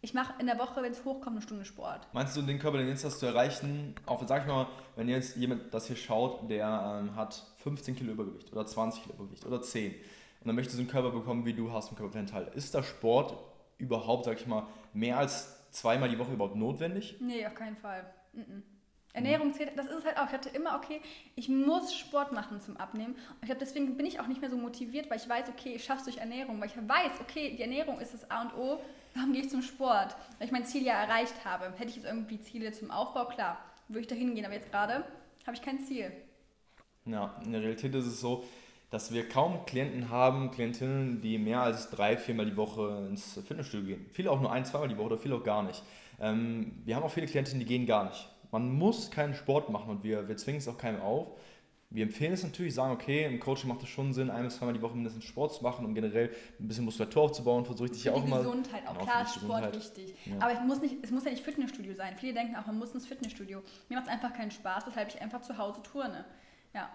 Ich 0.00 0.14
mache 0.14 0.32
in 0.38 0.46
der 0.46 0.58
Woche, 0.58 0.80
wenn 0.82 0.92
es 0.92 1.04
hochkommt, 1.04 1.36
eine 1.36 1.42
Stunde 1.42 1.66
Sport. 1.66 2.08
Meinst 2.14 2.34
du, 2.34 2.40
den 2.40 2.58
Körper, 2.58 2.78
den 2.78 2.88
jetzt 2.88 3.04
hast 3.04 3.18
zu 3.18 3.26
erreichen, 3.26 3.94
auch 4.06 4.26
sag 4.26 4.44
ich 4.44 4.48
mal, 4.48 4.68
wenn 4.96 5.10
jetzt 5.10 5.36
jemand 5.36 5.74
das 5.74 5.86
hier 5.86 5.96
schaut, 5.96 6.48
der 6.48 7.02
ähm, 7.02 7.14
hat 7.14 7.44
15 7.58 7.94
Kilo 7.94 8.12
Übergewicht 8.12 8.50
oder 8.52 8.64
20 8.64 9.02
Kilo 9.02 9.16
Übergewicht 9.16 9.44
oder 9.44 9.60
10 9.60 9.92
und 10.40 10.46
dann 10.46 10.56
möchte 10.56 10.72
so 10.72 10.78
einen 10.78 10.88
Körper 10.88 11.10
bekommen, 11.10 11.44
wie 11.44 11.52
du 11.52 11.70
hast, 11.70 11.88
einen 11.88 11.98
Körperteil. 11.98 12.50
Ist 12.54 12.72
der 12.72 12.82
Sport 12.82 13.34
überhaupt, 13.80 14.24
sag 14.24 14.38
ich 14.38 14.46
mal, 14.46 14.66
mehr 14.92 15.18
als 15.18 15.70
zweimal 15.70 16.08
die 16.08 16.18
Woche 16.18 16.32
überhaupt 16.32 16.56
notwendig? 16.56 17.16
Nee, 17.20 17.46
auf 17.46 17.54
keinen 17.54 17.76
Fall. 17.76 18.04
-mm. 18.34 18.62
Ernährung 19.12 19.52
zählt, 19.52 19.76
das 19.76 19.86
ist 19.86 20.04
halt 20.04 20.18
auch. 20.18 20.26
Ich 20.26 20.32
hatte 20.32 20.50
immer, 20.50 20.76
okay, 20.76 21.00
ich 21.34 21.48
muss 21.48 21.94
Sport 21.94 22.32
machen 22.32 22.60
zum 22.60 22.76
Abnehmen. 22.76 23.14
Und 23.14 23.38
ich 23.40 23.46
glaube, 23.46 23.60
deswegen 23.60 23.96
bin 23.96 24.06
ich 24.06 24.20
auch 24.20 24.28
nicht 24.28 24.40
mehr 24.40 24.50
so 24.50 24.56
motiviert, 24.56 25.10
weil 25.10 25.18
ich 25.18 25.28
weiß, 25.28 25.48
okay, 25.48 25.74
ich 25.74 25.84
schaffe 25.84 26.00
es 26.00 26.04
durch 26.04 26.18
Ernährung, 26.18 26.60
weil 26.60 26.68
ich 26.68 26.76
weiß, 26.76 27.20
okay, 27.20 27.54
die 27.56 27.62
Ernährung 27.62 27.98
ist 27.98 28.14
das 28.14 28.30
A 28.30 28.42
und 28.42 28.54
O. 28.54 28.80
Warum 29.14 29.32
gehe 29.32 29.42
ich 29.42 29.50
zum 29.50 29.62
Sport? 29.62 30.14
Weil 30.38 30.46
ich 30.46 30.52
mein 30.52 30.64
Ziel 30.64 30.84
ja 30.84 30.94
erreicht 30.94 31.44
habe. 31.44 31.72
Hätte 31.76 31.90
ich 31.90 31.96
jetzt 31.96 32.06
irgendwie 32.06 32.40
Ziele 32.40 32.70
zum 32.70 32.92
Aufbau, 32.92 33.26
klar, 33.26 33.58
würde 33.88 34.02
ich 34.02 34.06
da 34.06 34.14
hingehen. 34.14 34.44
Aber 34.44 34.54
jetzt 34.54 34.70
gerade 34.70 35.04
habe 35.44 35.56
ich 35.56 35.62
kein 35.62 35.80
Ziel. 35.80 36.12
Ja, 37.06 37.34
in 37.44 37.50
der 37.50 37.62
Realität 37.62 37.92
ist 37.96 38.06
es 38.06 38.20
so, 38.20 38.44
dass 38.90 39.12
wir 39.12 39.28
kaum 39.28 39.64
Klienten 39.66 40.10
haben, 40.10 40.50
Klientinnen, 40.50 41.20
die 41.20 41.38
mehr 41.38 41.62
als 41.62 41.90
drei, 41.90 42.16
viermal 42.16 42.46
die 42.46 42.56
Woche 42.56 43.06
ins 43.08 43.40
Fitnessstudio 43.46 43.86
gehen. 43.86 44.06
Viele 44.10 44.30
auch 44.30 44.40
nur 44.40 44.50
ein, 44.52 44.64
zweimal 44.64 44.88
die 44.88 44.96
Woche 44.96 45.06
oder 45.06 45.18
viele 45.18 45.36
auch 45.36 45.44
gar 45.44 45.62
nicht. 45.62 45.82
Ähm, 46.20 46.72
wir 46.84 46.96
haben 46.96 47.04
auch 47.04 47.10
viele 47.10 47.26
Klientinnen, 47.26 47.60
die 47.60 47.66
gehen 47.66 47.86
gar 47.86 48.04
nicht. 48.04 48.28
Man 48.50 48.70
muss 48.72 49.10
keinen 49.10 49.34
Sport 49.34 49.70
machen 49.70 49.90
und 49.90 50.02
wir, 50.02 50.28
wir 50.28 50.36
zwingen 50.36 50.58
es 50.58 50.66
auch 50.66 50.76
keinem 50.76 51.00
auf. 51.00 51.28
Wir 51.92 52.04
empfehlen 52.04 52.32
es 52.32 52.44
natürlich, 52.44 52.74
sagen, 52.74 52.92
okay, 52.92 53.24
im 53.24 53.40
Coaching 53.40 53.68
macht 53.68 53.82
es 53.82 53.88
schon 53.88 54.12
Sinn, 54.12 54.30
ein 54.30 54.44
bis 54.44 54.56
zweimal 54.56 54.74
die 54.74 54.82
Woche 54.82 54.94
mindestens 54.94 55.24
Sport 55.24 55.54
zu 55.54 55.62
machen, 55.64 55.84
um 55.84 55.92
generell 55.92 56.30
ein 56.60 56.68
bisschen 56.68 56.84
Muskulatur 56.84 57.22
aufzubauen. 57.22 57.64
Versuche 57.64 57.86
ich 57.86 57.92
dich 57.92 58.04
ja 58.04 58.12
auch 58.12 58.24
mal. 58.24 58.38
Gesundheit, 58.38 58.86
auch 58.86 58.92
genau, 58.92 59.04
klar 59.04 59.26
Sport 59.26 59.76
wichtig. 59.76 60.14
Ja. 60.24 60.34
Aber 60.38 60.52
es 60.52 60.60
muss, 60.60 60.80
nicht, 60.80 60.96
es 61.02 61.10
muss 61.10 61.24
ja 61.24 61.32
nicht 61.32 61.42
Fitnessstudio 61.44 61.94
sein. 61.94 62.16
Viele 62.16 62.34
denken 62.34 62.54
auch, 62.56 62.66
man 62.66 62.78
muss 62.78 62.94
ins 62.94 63.06
Fitnessstudio. 63.06 63.62
Mir 63.88 63.96
macht 63.96 64.06
es 64.06 64.12
einfach 64.12 64.32
keinen 64.32 64.52
Spaß, 64.52 64.86
weshalb 64.86 65.08
ich 65.08 65.20
einfach 65.20 65.42
zu 65.42 65.58
Hause 65.58 65.82
turne. 65.82 66.24
Ja. 66.74 66.90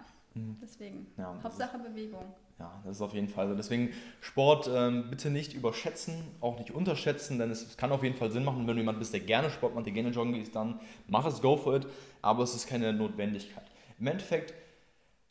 Deswegen. 0.62 1.08
Ja, 1.18 1.38
Hauptsache 1.44 1.78
ist, 1.78 1.84
Bewegung. 1.84 2.26
Ja, 2.60 2.82
das 2.86 2.98
ist 2.98 3.02
auf 3.02 3.14
jeden 3.14 3.28
Fall 3.28 3.50
so. 3.50 3.56
Deswegen 3.56 3.90
Sport 4.22 4.70
ähm, 4.74 5.10
bitte 5.10 5.30
nicht 5.30 5.54
überschätzen, 5.54 6.24
auch 6.42 6.58
nicht 6.58 6.72
unterschätzen, 6.72 7.38
denn 7.40 7.52
es, 7.52 7.64
es, 7.64 7.78
kann 7.78 7.92
auf 7.92 8.04
jeden 8.04 8.16
Fall 8.16 8.32
Sinn 8.32 8.44
machen. 8.44 8.68
Wenn 8.68 8.76
du 8.76 8.82
jemand 8.82 9.00
bist, 9.00 9.14
der 9.14 9.20
gerne 9.22 9.50
Sport 9.50 9.76
macht, 9.76 9.86
der 9.86 9.94
gerne 9.94 10.10
joggen 10.10 10.34
geht, 10.34 10.56
dann 10.56 10.80
mach 11.08 11.26
es, 11.26 11.42
go 11.42 11.58
for 11.58 11.76
it. 11.76 11.88
Aber 12.22 12.44
es 12.44 12.56
ist 12.56 12.68
keine 12.68 12.94
Notwendigkeit. 12.94 13.66
Im 14.00 14.08
Endeffekt 14.08 14.54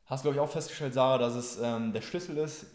hast 0.06 0.24
du, 0.24 0.28
glaube 0.28 0.36
ich, 0.36 0.40
auch 0.40 0.52
festgestellt, 0.52 0.94
Sarah, 0.94 1.18
dass 1.18 1.34
es 1.34 1.58
ähm, 1.62 1.92
der 1.92 2.02
Schlüssel 2.02 2.36
ist, 2.38 2.66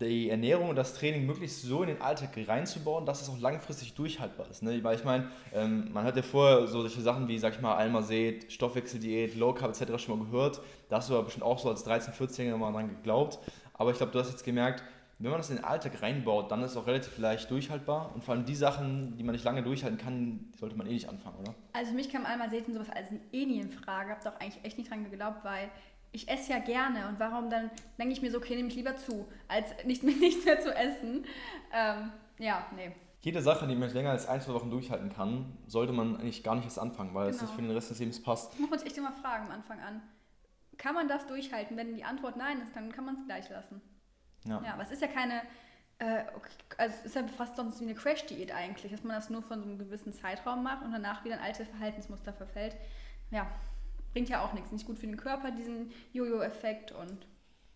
die 0.00 0.28
Ernährung 0.28 0.68
und 0.68 0.76
das 0.76 0.94
Training 0.94 1.24
möglichst 1.24 1.62
so 1.62 1.82
in 1.82 1.88
den 1.88 2.02
Alltag 2.02 2.30
reinzubauen, 2.46 3.06
dass 3.06 3.22
es 3.22 3.28
auch 3.30 3.38
langfristig 3.38 3.94
durchhaltbar 3.94 4.48
ist. 4.50 4.62
Ne? 4.62 4.82
Weil 4.84 4.96
ich 4.96 5.04
meine, 5.04 5.30
ähm, 5.54 5.90
man 5.92 6.04
hat 6.04 6.16
ja 6.16 6.22
vorher 6.22 6.66
so 6.66 6.82
solche 6.82 7.00
Sachen 7.00 7.28
wie, 7.28 7.38
sag 7.38 7.54
ich 7.54 7.60
mal, 7.60 7.74
Almased, 7.74 8.52
Stoffwechseldiät, 8.52 9.36
Low 9.36 9.54
Carb 9.54 9.70
etc. 9.70 9.98
schon 10.02 10.18
mal 10.18 10.24
gehört. 10.26 10.60
Da 10.88 10.96
hast 10.96 11.08
du 11.08 11.14
aber 11.14 11.24
bestimmt 11.24 11.44
auch 11.44 11.58
so 11.58 11.70
als 11.70 11.86
13-, 11.86 12.12
14-Jähriger 12.12 12.56
mal 12.56 12.72
dran 12.72 12.88
geglaubt. 12.88 13.38
Aber 13.72 13.90
ich 13.90 13.96
glaube, 13.96 14.12
du 14.12 14.18
hast 14.18 14.30
jetzt 14.30 14.44
gemerkt, 14.44 14.82
wenn 15.18 15.30
man 15.30 15.40
das 15.40 15.48
in 15.48 15.56
den 15.56 15.64
Alltag 15.64 16.02
reinbaut, 16.02 16.50
dann 16.50 16.62
ist 16.62 16.72
es 16.72 16.76
auch 16.76 16.86
relativ 16.86 17.16
leicht 17.16 17.50
durchhaltbar. 17.50 18.10
Und 18.14 18.22
vor 18.22 18.34
allem 18.34 18.44
die 18.44 18.54
Sachen, 18.54 19.16
die 19.16 19.24
man 19.24 19.34
nicht 19.34 19.44
lange 19.44 19.62
durchhalten 19.62 19.96
kann, 19.96 20.52
sollte 20.58 20.76
man 20.76 20.86
eh 20.86 20.92
nicht 20.92 21.08
anfangen, 21.08 21.38
oder? 21.40 21.54
Also 21.72 21.92
mich 21.92 22.10
kam 22.10 22.26
einmal 22.26 22.50
selten 22.50 22.74
sowas 22.74 22.90
als 22.90 23.08
eine 23.08 23.20
Alien-Frage. 23.32 24.10
Hab 24.10 24.22
doch 24.22 24.38
eigentlich 24.38 24.62
echt 24.62 24.76
nicht 24.76 24.90
dran 24.90 25.10
geglaubt, 25.10 25.42
weil 25.42 25.70
ich 26.16 26.28
esse 26.28 26.52
ja 26.52 26.58
gerne. 26.58 27.08
Und 27.08 27.20
warum 27.20 27.50
dann 27.50 27.70
denke 27.98 28.12
ich 28.12 28.22
mir 28.22 28.30
so, 28.30 28.38
okay, 28.38 28.56
nehme 28.56 28.68
ich 28.68 28.74
lieber 28.74 28.96
zu, 28.96 29.28
als 29.48 29.68
nicht, 29.84 30.02
nichts 30.02 30.44
mehr 30.44 30.60
zu 30.60 30.74
essen. 30.74 31.24
Ähm, 31.72 32.10
ja, 32.38 32.66
nee. 32.74 32.92
Jede 33.20 33.42
Sache, 33.42 33.66
die 33.66 33.74
man 33.74 33.92
länger 33.92 34.10
als 34.10 34.26
ein, 34.26 34.40
zwei 34.40 34.54
Wochen 34.54 34.70
durchhalten 34.70 35.12
kann, 35.12 35.56
sollte 35.66 35.92
man 35.92 36.16
eigentlich 36.16 36.42
gar 36.42 36.54
nicht 36.54 36.64
erst 36.64 36.78
anfangen, 36.78 37.12
weil 37.14 37.26
genau. 37.26 37.36
es 37.36 37.42
nicht 37.42 37.54
für 37.54 37.62
den 37.62 37.70
Rest 37.70 37.90
des 37.90 37.98
Lebens 37.98 38.22
passt. 38.22 38.52
Das 38.52 38.58
muss 38.60 38.70
man 38.70 38.78
sich 38.78 38.88
echt 38.88 38.98
immer 38.98 39.12
fragen 39.12 39.46
am 39.46 39.52
Anfang 39.52 39.80
an. 39.80 40.00
Kann 40.78 40.94
man 40.94 41.08
das 41.08 41.26
durchhalten? 41.26 41.76
Wenn 41.76 41.94
die 41.94 42.04
Antwort 42.04 42.36
nein 42.36 42.60
ist, 42.60 42.74
dann 42.76 42.92
kann 42.92 43.04
man 43.04 43.16
es 43.16 43.24
gleich 43.26 43.48
lassen. 43.50 43.80
Ja. 44.44 44.62
ja, 44.64 44.74
aber 44.74 44.82
es 44.82 44.90
ist 44.90 45.02
ja 45.02 45.08
keine, 45.08 45.42
äh, 45.98 46.24
also 46.78 46.94
es 47.00 47.06
ist 47.06 47.16
ja 47.16 47.26
fast 47.26 47.56
sonst 47.56 47.80
wie 47.80 47.84
eine 47.84 47.94
Crash-Diät 47.94 48.54
eigentlich, 48.54 48.92
dass 48.92 49.02
man 49.02 49.16
das 49.16 49.28
nur 49.28 49.42
von 49.42 49.60
so 49.60 49.68
einem 49.68 49.78
gewissen 49.78 50.12
Zeitraum 50.12 50.62
macht 50.62 50.84
und 50.84 50.92
danach 50.92 51.24
wieder 51.24 51.36
ein 51.36 51.42
altes 51.44 51.66
Verhaltensmuster 51.68 52.32
verfällt. 52.32 52.76
Ja, 53.30 53.50
bringt 54.16 54.30
ja 54.30 54.42
auch 54.42 54.54
nichts. 54.54 54.72
Nicht 54.72 54.86
gut 54.86 54.98
für 54.98 55.06
den 55.06 55.18
Körper, 55.18 55.50
diesen 55.50 55.90
Jojo-Effekt 56.14 56.90
und. 56.90 57.26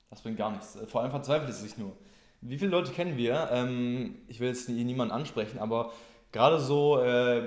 Das 0.09 0.23
bringt 0.23 0.39
gar 0.39 0.51
nichts. 0.51 0.79
Vor 0.87 1.03
allem 1.03 1.11
verzweifelt 1.11 1.51
es 1.51 1.61
sich 1.61 1.77
nur. 1.77 1.93
Wie 2.41 2.57
viele 2.57 2.71
Leute 2.71 2.93
kennen 2.93 3.19
wir? 3.19 3.51
Ähm, 3.53 4.15
ich 4.27 4.41
will 4.41 4.49
jetzt 4.49 4.67
niemanden 4.71 5.13
ansprechen, 5.13 5.59
aber 5.59 5.93
gerade 6.33 6.59
so, 6.59 6.99
äh, 6.99 7.47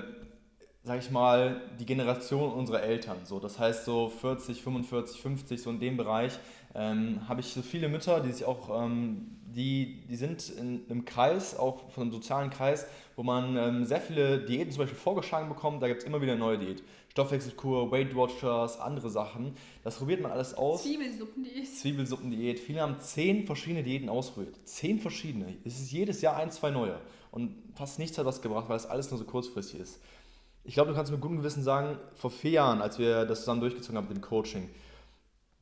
sag 0.84 1.00
ich 1.00 1.10
mal, 1.10 1.60
die 1.80 1.86
Generation 1.86 2.52
unserer 2.52 2.84
Eltern, 2.84 3.16
so, 3.24 3.40
das 3.40 3.58
heißt 3.58 3.84
so 3.84 4.10
40, 4.10 4.62
45, 4.62 5.20
50, 5.20 5.60
so 5.60 5.70
in 5.70 5.80
dem 5.80 5.96
Bereich, 5.96 6.38
ähm, 6.74 7.20
habe 7.28 7.40
ich 7.40 7.46
so 7.46 7.62
viele 7.62 7.88
Mütter, 7.88 8.20
die 8.20 8.32
sich 8.32 8.44
auch, 8.44 8.84
ähm, 8.84 9.26
die, 9.46 10.02
die 10.08 10.16
sind 10.16 10.48
in 10.50 10.82
einem 10.90 11.04
Kreis, 11.04 11.56
auch 11.56 11.90
von 11.90 12.02
einem 12.02 12.12
sozialen 12.12 12.50
Kreis, 12.50 12.86
wo 13.14 13.22
man 13.22 13.56
ähm, 13.56 13.84
sehr 13.84 14.00
viele 14.00 14.40
Diäten 14.40 14.72
zum 14.72 14.80
Beispiel 14.80 14.98
vorgeschlagen 14.98 15.48
bekommt. 15.48 15.82
Da 15.82 15.88
gibt 15.88 16.02
es 16.02 16.06
immer 16.06 16.20
wieder 16.20 16.34
neue 16.34 16.58
Diät. 16.58 16.82
Stoffwechselkur, 17.12 17.92
Weight 17.92 18.16
Watchers, 18.16 18.80
andere 18.80 19.08
Sachen. 19.08 19.54
Das 19.84 19.98
probiert 19.98 20.20
man 20.20 20.32
alles 20.32 20.54
aus. 20.54 20.82
Zwiebelsuppendiät. 20.82 21.68
Zwiebelsuppendiät. 21.68 22.58
Viele 22.58 22.80
haben 22.80 22.98
zehn 22.98 23.46
verschiedene 23.46 23.84
Diäten 23.84 24.08
ausprobiert. 24.08 24.56
Zehn 24.64 24.98
verschiedene. 24.98 25.56
Es 25.64 25.78
ist 25.78 25.92
jedes 25.92 26.20
Jahr 26.22 26.36
ein, 26.36 26.50
zwei 26.50 26.70
neue. 26.70 26.98
Und 27.30 27.54
fast 27.74 28.00
nichts 28.00 28.18
hat 28.18 28.26
was 28.26 28.42
gebracht, 28.42 28.68
weil 28.68 28.76
es 28.76 28.86
alles 28.86 29.10
nur 29.12 29.18
so 29.18 29.24
kurzfristig 29.24 29.78
ist. 29.78 30.00
Ich 30.64 30.74
glaube, 30.74 30.90
du 30.90 30.96
kannst 30.96 31.12
mit 31.12 31.20
gutem 31.20 31.36
Gewissen 31.36 31.62
sagen, 31.62 31.98
vor 32.14 32.30
vier 32.30 32.52
Jahren, 32.52 32.82
als 32.82 32.98
wir 32.98 33.26
das 33.26 33.40
zusammen 33.40 33.60
durchgezogen 33.60 33.96
haben 33.96 34.08
mit 34.08 34.16
dem 34.16 34.22
Coaching, 34.22 34.70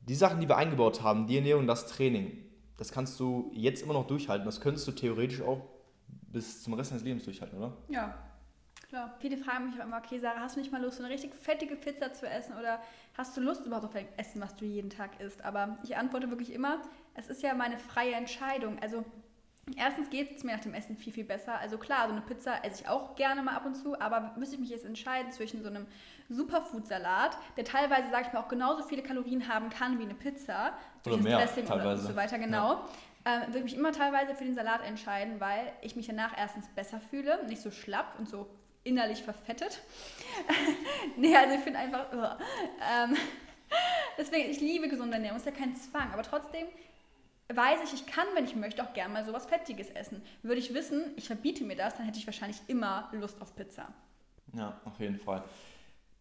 die 0.07 0.15
Sachen, 0.15 0.39
die 0.39 0.47
wir 0.47 0.57
eingebaut 0.57 1.01
haben, 1.01 1.27
die 1.27 1.37
Ernährung, 1.37 1.67
das 1.67 1.87
Training, 1.87 2.37
das 2.77 2.91
kannst 2.91 3.19
du 3.19 3.51
jetzt 3.53 3.83
immer 3.83 3.93
noch 3.93 4.07
durchhalten. 4.07 4.45
Das 4.45 4.59
könntest 4.59 4.87
du 4.87 4.91
theoretisch 4.91 5.41
auch 5.41 5.61
bis 6.07 6.63
zum 6.63 6.73
Rest 6.73 6.91
deines 6.91 7.03
Lebens 7.03 7.23
durchhalten, 7.23 7.57
oder? 7.57 7.77
Ja, 7.87 8.17
klar. 8.89 9.13
Viele 9.19 9.37
fragen 9.37 9.67
mich 9.67 9.79
auch 9.79 9.85
immer, 9.85 9.97
okay, 9.97 10.19
Sarah, 10.19 10.41
hast 10.41 10.55
du 10.55 10.59
nicht 10.59 10.71
mal 10.71 10.81
Lust, 10.81 10.97
so 10.97 11.03
eine 11.03 11.13
richtig 11.13 11.35
fettige 11.35 11.75
Pizza 11.75 12.13
zu 12.13 12.27
essen 12.27 12.57
oder 12.57 12.81
hast 13.15 13.37
du 13.37 13.41
Lust 13.41 13.65
überhaupt 13.65 13.85
auf 13.85 13.95
Essen, 14.17 14.41
was 14.41 14.55
du 14.55 14.65
jeden 14.65 14.89
Tag 14.89 15.19
isst? 15.21 15.43
Aber 15.45 15.77
ich 15.83 15.95
antworte 15.95 16.29
wirklich 16.29 16.51
immer, 16.51 16.81
es 17.13 17.27
ist 17.27 17.43
ja 17.43 17.53
meine 17.53 17.77
freie 17.77 18.15
Entscheidung. 18.15 18.79
Also 18.79 19.05
Erstens 19.77 20.09
geht 20.09 20.35
es 20.35 20.43
mir 20.43 20.53
nach 20.53 20.59
dem 20.59 20.73
Essen 20.73 20.97
viel, 20.97 21.13
viel 21.13 21.23
besser. 21.23 21.57
Also 21.57 21.77
klar, 21.77 22.07
so 22.07 22.11
eine 22.11 22.21
Pizza 22.21 22.65
esse 22.65 22.81
ich 22.81 22.89
auch 22.89 23.15
gerne 23.15 23.41
mal 23.41 23.55
ab 23.55 23.65
und 23.65 23.75
zu, 23.75 23.99
aber 23.99 24.33
müsste 24.35 24.55
ich 24.55 24.61
mich 24.61 24.69
jetzt 24.69 24.83
entscheiden 24.83 25.31
zwischen 25.31 25.63
so 25.63 25.69
einem 25.69 25.87
Superfood-Salat, 26.29 27.37
der 27.55 27.63
teilweise, 27.63 28.09
sage 28.09 28.27
ich 28.27 28.33
mal, 28.33 28.41
auch 28.41 28.49
genauso 28.49 28.83
viele 28.83 29.01
Kalorien 29.03 29.47
haben 29.47 29.69
kann 29.69 29.99
wie 29.99 30.03
eine 30.03 30.15
Pizza, 30.15 30.73
durch 31.03 31.21
oder 31.21 31.29
das 31.29 31.53
Dressing 31.53 31.65
teilweise. 31.65 32.01
und 32.01 32.07
so 32.09 32.15
weiter, 32.15 32.39
genau. 32.39 32.73
Ja. 32.73 32.85
Ähm, 33.25 33.41
würde 33.47 33.59
ich 33.59 33.63
mich 33.63 33.75
immer 33.77 33.93
teilweise 33.93 34.35
für 34.35 34.43
den 34.43 34.53
Salat 34.53 34.83
entscheiden, 34.85 35.39
weil 35.39 35.71
ich 35.81 35.95
mich 35.95 36.07
danach 36.07 36.37
erstens 36.37 36.67
besser 36.69 36.99
fühle, 36.99 37.45
nicht 37.47 37.61
so 37.61 37.71
schlapp 37.71 38.19
und 38.19 38.27
so 38.27 38.49
innerlich 38.83 39.23
verfettet. 39.23 39.81
nee, 41.17 41.33
also 41.37 41.55
ich 41.55 41.61
finde 41.61 41.79
einfach, 41.79 42.07
ähm, 42.11 43.15
deswegen, 44.17 44.49
ich 44.49 44.59
liebe 44.59 44.89
gesunde 44.89 45.13
Ernährung, 45.13 45.37
ist 45.37 45.45
ja 45.45 45.53
kein 45.53 45.73
Zwang, 45.73 46.11
aber 46.11 46.23
trotzdem 46.23 46.67
weiß 47.53 47.79
ich, 47.83 47.93
ich 47.93 48.05
kann, 48.05 48.25
wenn 48.35 48.45
ich 48.45 48.55
möchte, 48.55 48.83
auch 48.83 48.93
gerne 48.93 49.13
mal 49.13 49.25
sowas 49.25 49.45
Fettiges 49.45 49.89
essen. 49.89 50.21
Würde 50.41 50.59
ich 50.59 50.73
wissen, 50.73 51.11
ich 51.15 51.27
verbiete 51.27 51.63
mir 51.63 51.75
das, 51.75 51.97
dann 51.97 52.05
hätte 52.05 52.17
ich 52.17 52.25
wahrscheinlich 52.25 52.61
immer 52.67 53.09
Lust 53.13 53.41
auf 53.41 53.55
Pizza. 53.55 53.93
Ja, 54.53 54.79
auf 54.85 54.99
jeden 54.99 55.17
Fall. 55.17 55.43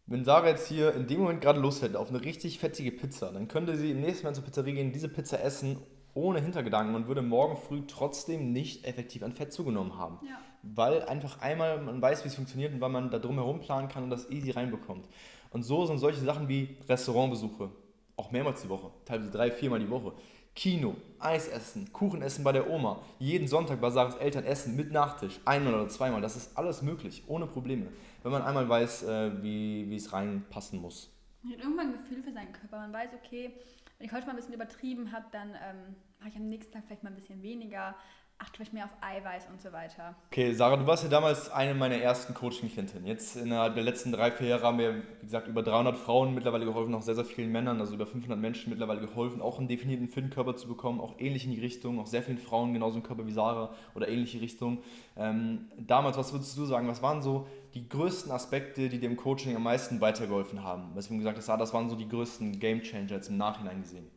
Wenn 0.07 0.25
Sarah 0.25 0.49
jetzt 0.49 0.67
hier 0.67 0.95
in 0.95 1.07
dem 1.07 1.21
Moment 1.21 1.41
gerade 1.41 1.61
Lust 1.61 1.83
hätte 1.83 1.99
auf 1.99 2.09
eine 2.09 2.23
richtig 2.23 2.59
fettige 2.59 2.91
Pizza, 2.91 3.31
dann 3.33 3.47
könnte 3.49 3.76
sie 3.76 3.93
im 3.93 4.00
nächsten 4.00 4.26
Mal 4.26 4.35
zur 4.35 4.45
Pizzeria 4.45 4.75
gehen, 4.75 4.93
diese 4.93 5.09
Pizza 5.09 5.43
essen, 5.43 5.79
ohne 6.14 6.41
Hintergedanken 6.41 6.95
und 6.95 7.07
würde 7.07 7.23
morgen 7.23 7.57
früh 7.57 7.83
trotzdem 7.87 8.52
nicht 8.52 8.85
effektiv 8.85 9.23
an 9.23 9.33
Fett 9.33 9.52
zugenommen 9.52 9.97
haben. 9.97 10.19
Ja. 10.26 10.38
Weil 10.62 11.02
einfach 11.05 11.41
einmal 11.41 11.81
man 11.81 12.02
weiß, 12.02 12.25
wie 12.25 12.29
es 12.29 12.35
funktioniert 12.35 12.75
und 12.75 12.81
weil 12.81 12.91
man 12.91 13.11
da 13.11 13.19
drumherum 13.19 13.61
planen 13.61 13.89
kann 13.89 14.04
und 14.04 14.11
das 14.11 14.30
easy 14.30 14.50
reinbekommt. 14.50 15.08
Und 15.50 15.63
so 15.63 15.87
sind 15.87 15.99
solche 15.99 16.21
Sachen 16.21 16.49
wie 16.49 16.76
Restaurantbesuche, 16.89 17.71
auch 18.17 18.30
mehrmals 18.30 18.63
die 18.63 18.69
Woche, 18.69 18.91
teilweise 19.04 19.30
drei, 19.30 19.50
viermal 19.50 19.80
die 19.80 19.91
Woche, 19.91 20.13
Kino, 20.54 20.97
Eis 21.19 21.49
essen, 21.49 21.93
Kuchen 21.93 22.21
essen 22.21 22.45
bei 22.45 22.52
der 22.52 22.69
Oma, 22.69 23.00
jeden 23.19 23.49
Sonntag 23.49 23.80
bei 23.80 23.91
Sarahs 23.91 24.17
Eltern 24.17 24.45
essen 24.45 24.76
mit 24.76 24.93
Nachtisch, 24.93 25.41
einmal 25.45 25.75
oder 25.75 25.88
zweimal, 25.88 26.21
das 26.21 26.36
ist 26.36 26.56
alles 26.56 26.82
möglich, 26.82 27.23
ohne 27.26 27.47
Probleme, 27.47 27.86
wenn 28.23 28.32
man 28.32 28.43
einmal 28.43 28.69
weiß, 28.69 29.04
äh, 29.04 29.43
wie, 29.43 29.88
wie 29.88 29.97
es 29.97 30.12
reinpassen 30.12 30.80
muss. 30.80 31.10
Man 31.43 31.54
hat 31.54 31.60
irgendwann 31.60 31.86
ein 31.86 31.93
Gefühl 31.93 32.23
für 32.23 32.32
seinen 32.32 32.52
Körper, 32.52 32.78
man 32.78 32.93
weiß, 32.93 33.10
okay, 33.15 33.54
wenn 33.99 34.06
ich 34.06 34.12
heute 34.12 34.26
mal 34.26 34.32
ein 34.32 34.36
bisschen 34.36 34.54
übertrieben 34.54 35.10
habe, 35.12 35.25
dann 35.32 35.50
ähm, 35.50 35.97
mache 36.19 36.28
ich 36.28 36.36
am 36.36 36.47
nächsten 36.47 36.73
Tag 36.73 36.84
vielleicht 36.86 37.02
mal 37.02 37.10
ein 37.10 37.17
bisschen 37.17 37.43
weniger, 37.43 37.95
achte 38.43 38.57
vielleicht 38.57 38.73
mehr 38.73 38.85
auf 38.85 38.91
Eiweiß 39.00 39.47
und 39.50 39.63
so 39.63 39.73
weiter. 39.73 40.17
Okay, 40.31 40.52
Sarah, 40.52 40.76
du 40.76 40.87
warst 40.87 41.05
ja 41.05 41.09
damals 41.09 41.50
eine 41.50 41.75
meiner 41.75 41.97
ersten 41.97 42.35
Coaching-Klientinnen. 42.35 43.07
Jetzt 43.07 43.37
innerhalb 43.37 43.75
der 43.75 43.85
letzten 43.85 44.11
drei, 44.11 44.33
vier 44.33 44.49
Jahre 44.49 44.65
haben 44.65 44.78
wir, 44.78 44.97
wie 44.97 45.26
gesagt, 45.26 45.47
über 45.47 45.63
300 45.63 45.97
Frauen 45.97 46.35
mittlerweile 46.35 46.65
geholfen, 46.65 46.95
auch 46.95 47.02
sehr, 47.02 47.15
sehr 47.15 47.25
vielen 47.25 47.52
Männern, 47.52 47.81
also 47.81 47.95
über 47.95 48.07
500 48.07 48.39
Menschen 48.39 48.71
mittlerweile 48.71 49.00
geholfen, 49.00 49.41
auch 49.41 49.59
einen 49.59 49.69
definierten 49.69 50.09
Fit-Körper 50.09 50.57
zu 50.57 50.67
bekommen, 50.67 51.00
auch 51.00 51.15
ähnlich 51.19 51.45
in 51.45 51.52
die 51.52 51.61
Richtung, 51.61 52.00
auch 52.00 52.07
sehr 52.07 52.23
vielen 52.23 52.39
Frauen 52.39 52.73
genauso 52.73 52.97
einen 52.97 53.05
Körper 53.05 53.26
wie 53.26 53.33
Sarah 53.33 53.75
oder 53.95 54.09
ähnliche 54.09 54.41
Richtung. 54.41 54.83
Ähm, 55.17 55.71
damals, 55.78 56.17
was 56.17 56.33
würdest 56.33 56.57
du 56.59 56.65
sagen, 56.65 56.89
was 56.89 57.00
waren 57.00 57.23
so 57.23 57.47
die 57.75 57.89
größten 57.89 58.33
Aspekte, 58.33 58.89
die 58.89 58.99
dir 58.99 59.09
im 59.09 59.17
Coaching 59.17 59.55
am 59.55 59.63
meisten 59.63 60.00
weitergeholfen 60.00 60.65
haben? 60.65 60.93
Du 60.95 61.19
gesagt 61.19 61.39
hast, 61.39 61.49
das 61.49 61.73
waren 61.73 61.89
so 61.89 61.97
die 61.97 62.09
größten 62.09 62.59
Game-Changer 62.59 63.13
jetzt 63.13 63.28
im 63.28 63.37
Nachhinein 63.37 63.83
gesehen. 63.83 64.11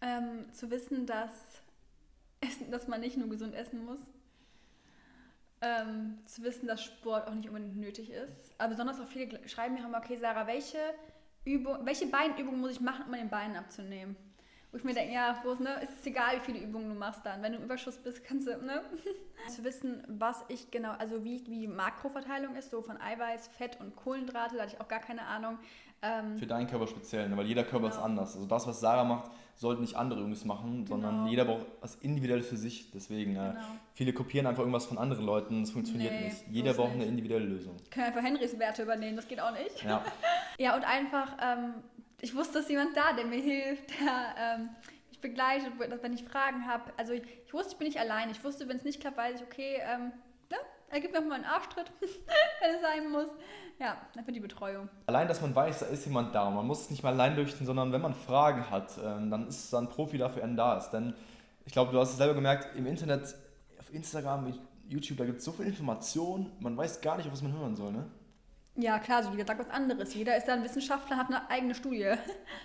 Ähm, 0.00 0.52
zu 0.52 0.70
wissen, 0.70 1.06
dass 1.06 1.62
essen, 2.46 2.70
dass 2.70 2.88
man 2.88 3.00
nicht 3.00 3.16
nur 3.16 3.28
gesund 3.28 3.54
essen 3.54 3.84
muss. 3.84 4.00
Ähm, 5.62 6.18
zu 6.26 6.42
wissen, 6.42 6.66
dass 6.66 6.84
Sport 6.84 7.28
auch 7.28 7.34
nicht 7.34 7.48
unbedingt 7.48 7.76
nötig 7.76 8.10
ist. 8.10 8.52
Aber 8.58 8.70
besonders 8.70 9.00
auch 9.00 9.06
viele 9.06 9.48
schreiben 9.48 9.74
mir 9.74 9.98
okay, 9.98 10.18
Sarah, 10.18 10.46
welche, 10.46 10.78
Übung, 11.44 11.78
welche 11.84 12.06
Beinübung 12.06 12.60
muss 12.60 12.72
ich 12.72 12.80
machen, 12.80 13.04
um 13.06 13.10
meine 13.10 13.28
Beine 13.28 13.58
abzunehmen? 13.58 14.16
Wo 14.70 14.78
ich 14.78 14.84
mir 14.84 14.92
denke, 14.92 15.14
ja, 15.14 15.32
ist, 15.32 15.60
ne, 15.60 15.80
ist 15.82 16.00
es 16.00 16.06
egal, 16.06 16.36
wie 16.36 16.40
viele 16.40 16.58
Übungen 16.58 16.90
du 16.90 16.94
machst 16.94 17.24
dann. 17.24 17.42
Wenn 17.42 17.52
du 17.52 17.58
im 17.58 17.64
Überschuss 17.64 17.96
bist, 17.96 18.22
kannst 18.24 18.46
du, 18.46 18.58
ne? 18.58 18.82
zu 19.48 19.64
wissen, 19.64 20.02
was 20.08 20.44
ich 20.48 20.70
genau, 20.70 20.90
also 20.92 21.24
wie, 21.24 21.46
wie 21.46 21.66
Makroverteilung 21.66 22.56
ist, 22.56 22.70
so 22.70 22.82
von 22.82 23.00
Eiweiß, 23.00 23.48
Fett 23.48 23.80
und 23.80 23.96
Kohlenhydrate, 23.96 24.56
da 24.56 24.62
hatte 24.62 24.74
ich 24.74 24.80
auch 24.80 24.88
gar 24.88 25.00
keine 25.00 25.22
Ahnung. 25.22 25.58
Ähm, 26.02 26.36
Für 26.36 26.46
deinen 26.46 26.66
Körper 26.66 26.86
speziell, 26.86 27.28
ne? 27.28 27.36
weil 27.36 27.46
jeder 27.46 27.64
Körper 27.64 27.88
genau. 27.88 27.96
ist 27.96 28.02
anders. 28.02 28.34
Also 28.34 28.46
das, 28.46 28.66
was 28.66 28.80
Sarah 28.80 29.04
macht, 29.04 29.30
sollten 29.56 29.80
nicht 29.80 29.96
andere 29.96 30.20
übrigens 30.20 30.44
machen, 30.44 30.84
genau. 30.84 30.88
sondern 30.88 31.26
jeder 31.26 31.46
braucht 31.46 31.66
was 31.80 31.96
Individuelles 31.96 32.46
für 32.46 32.56
sich. 32.56 32.90
Deswegen, 32.90 33.32
äh, 33.32 33.50
genau. 33.50 33.60
viele 33.94 34.12
kopieren 34.12 34.46
einfach 34.46 34.60
irgendwas 34.60 34.86
von 34.86 34.98
anderen 34.98 35.24
Leuten, 35.24 35.62
das 35.62 35.70
funktioniert 35.70 36.12
nee, 36.12 36.26
nicht. 36.26 36.44
Jeder 36.50 36.74
braucht 36.74 36.92
nicht. 36.92 37.02
eine 37.02 37.06
individuelle 37.06 37.46
Lösung. 37.46 37.76
Können 37.90 38.06
einfach 38.06 38.22
Henrys 38.22 38.58
Werte 38.58 38.82
übernehmen, 38.82 39.16
das 39.16 39.26
geht 39.26 39.40
auch 39.40 39.52
nicht. 39.52 39.82
Ja, 39.82 40.04
ja 40.58 40.76
und 40.76 40.84
einfach, 40.84 41.36
ähm, 41.42 41.74
ich 42.20 42.34
wusste, 42.34 42.58
dass 42.58 42.68
jemand 42.68 42.96
da, 42.96 43.14
der 43.14 43.24
mir 43.24 43.40
hilft, 43.40 43.90
der 44.00 44.34
ähm, 44.38 44.68
mich 45.08 45.20
begleitet, 45.20 45.72
wenn 45.78 46.12
ich 46.12 46.24
Fragen 46.24 46.66
habe. 46.66 46.92
Also 46.96 47.14
ich, 47.14 47.22
ich, 47.46 47.54
wusste, 47.54 47.72
ich 47.72 47.78
bin 47.78 47.88
nicht 47.88 47.98
allein. 47.98 48.30
Ich 48.30 48.44
wusste, 48.44 48.68
wenn 48.68 48.76
es 48.76 48.84
nicht 48.84 49.00
klappt, 49.00 49.16
weiß 49.16 49.40
ich, 49.40 49.46
okay, 49.46 49.80
ähm, 49.82 50.12
ja, 50.50 50.58
er 50.90 51.00
gibt 51.00 51.14
mir 51.14 51.20
mal 51.22 51.36
einen 51.36 51.44
Arschtritt, 51.44 51.90
wenn 52.00 52.74
es 52.74 52.82
sein 52.82 53.10
muss. 53.10 53.28
Ja, 53.78 53.96
einfach 54.16 54.32
die 54.32 54.40
Betreuung. 54.40 54.88
Allein, 55.06 55.28
dass 55.28 55.42
man 55.42 55.54
weiß, 55.54 55.80
da 55.80 55.86
ist 55.86 56.06
jemand 56.06 56.34
da. 56.34 56.50
Man 56.50 56.66
muss 56.66 56.82
es 56.82 56.90
nicht 56.90 57.02
mal 57.02 57.12
allein 57.12 57.36
durchziehen, 57.36 57.66
sondern 57.66 57.92
wenn 57.92 58.00
man 58.00 58.14
Fragen 58.14 58.70
hat, 58.70 58.92
ähm, 59.04 59.30
dann 59.30 59.48
ist 59.48 59.72
da 59.72 59.78
ein 59.78 59.88
Profi 59.88 60.16
dafür, 60.16 60.44
einen 60.44 60.56
da 60.56 60.78
ist. 60.78 60.90
Denn 60.90 61.12
ich 61.66 61.72
glaube, 61.72 61.92
du 61.92 62.00
hast 62.00 62.10
es 62.10 62.16
selber 62.16 62.34
gemerkt, 62.34 62.74
im 62.76 62.86
Internet, 62.86 63.34
auf 63.78 63.92
Instagram, 63.92 64.54
YouTube, 64.88 65.18
da 65.18 65.26
gibt 65.26 65.38
es 65.38 65.44
so 65.44 65.52
viel 65.52 65.66
Information, 65.66 66.50
man 66.60 66.76
weiß 66.76 67.00
gar 67.00 67.16
nicht, 67.16 67.26
auf 67.26 67.32
was 67.32 67.42
man 67.42 67.52
hören 67.52 67.76
soll, 67.76 67.92
ne? 67.92 68.06
Ja, 68.78 68.98
klar, 68.98 69.22
so 69.22 69.30
jeder 69.30 69.46
sagt 69.46 69.60
was 69.60 69.70
anderes. 69.70 70.12
Jeder 70.12 70.36
ist 70.36 70.46
da 70.46 70.52
ein 70.52 70.62
Wissenschaftler, 70.62 71.16
hat 71.16 71.28
eine 71.28 71.48
eigene 71.48 71.74
Studie. 71.74 72.12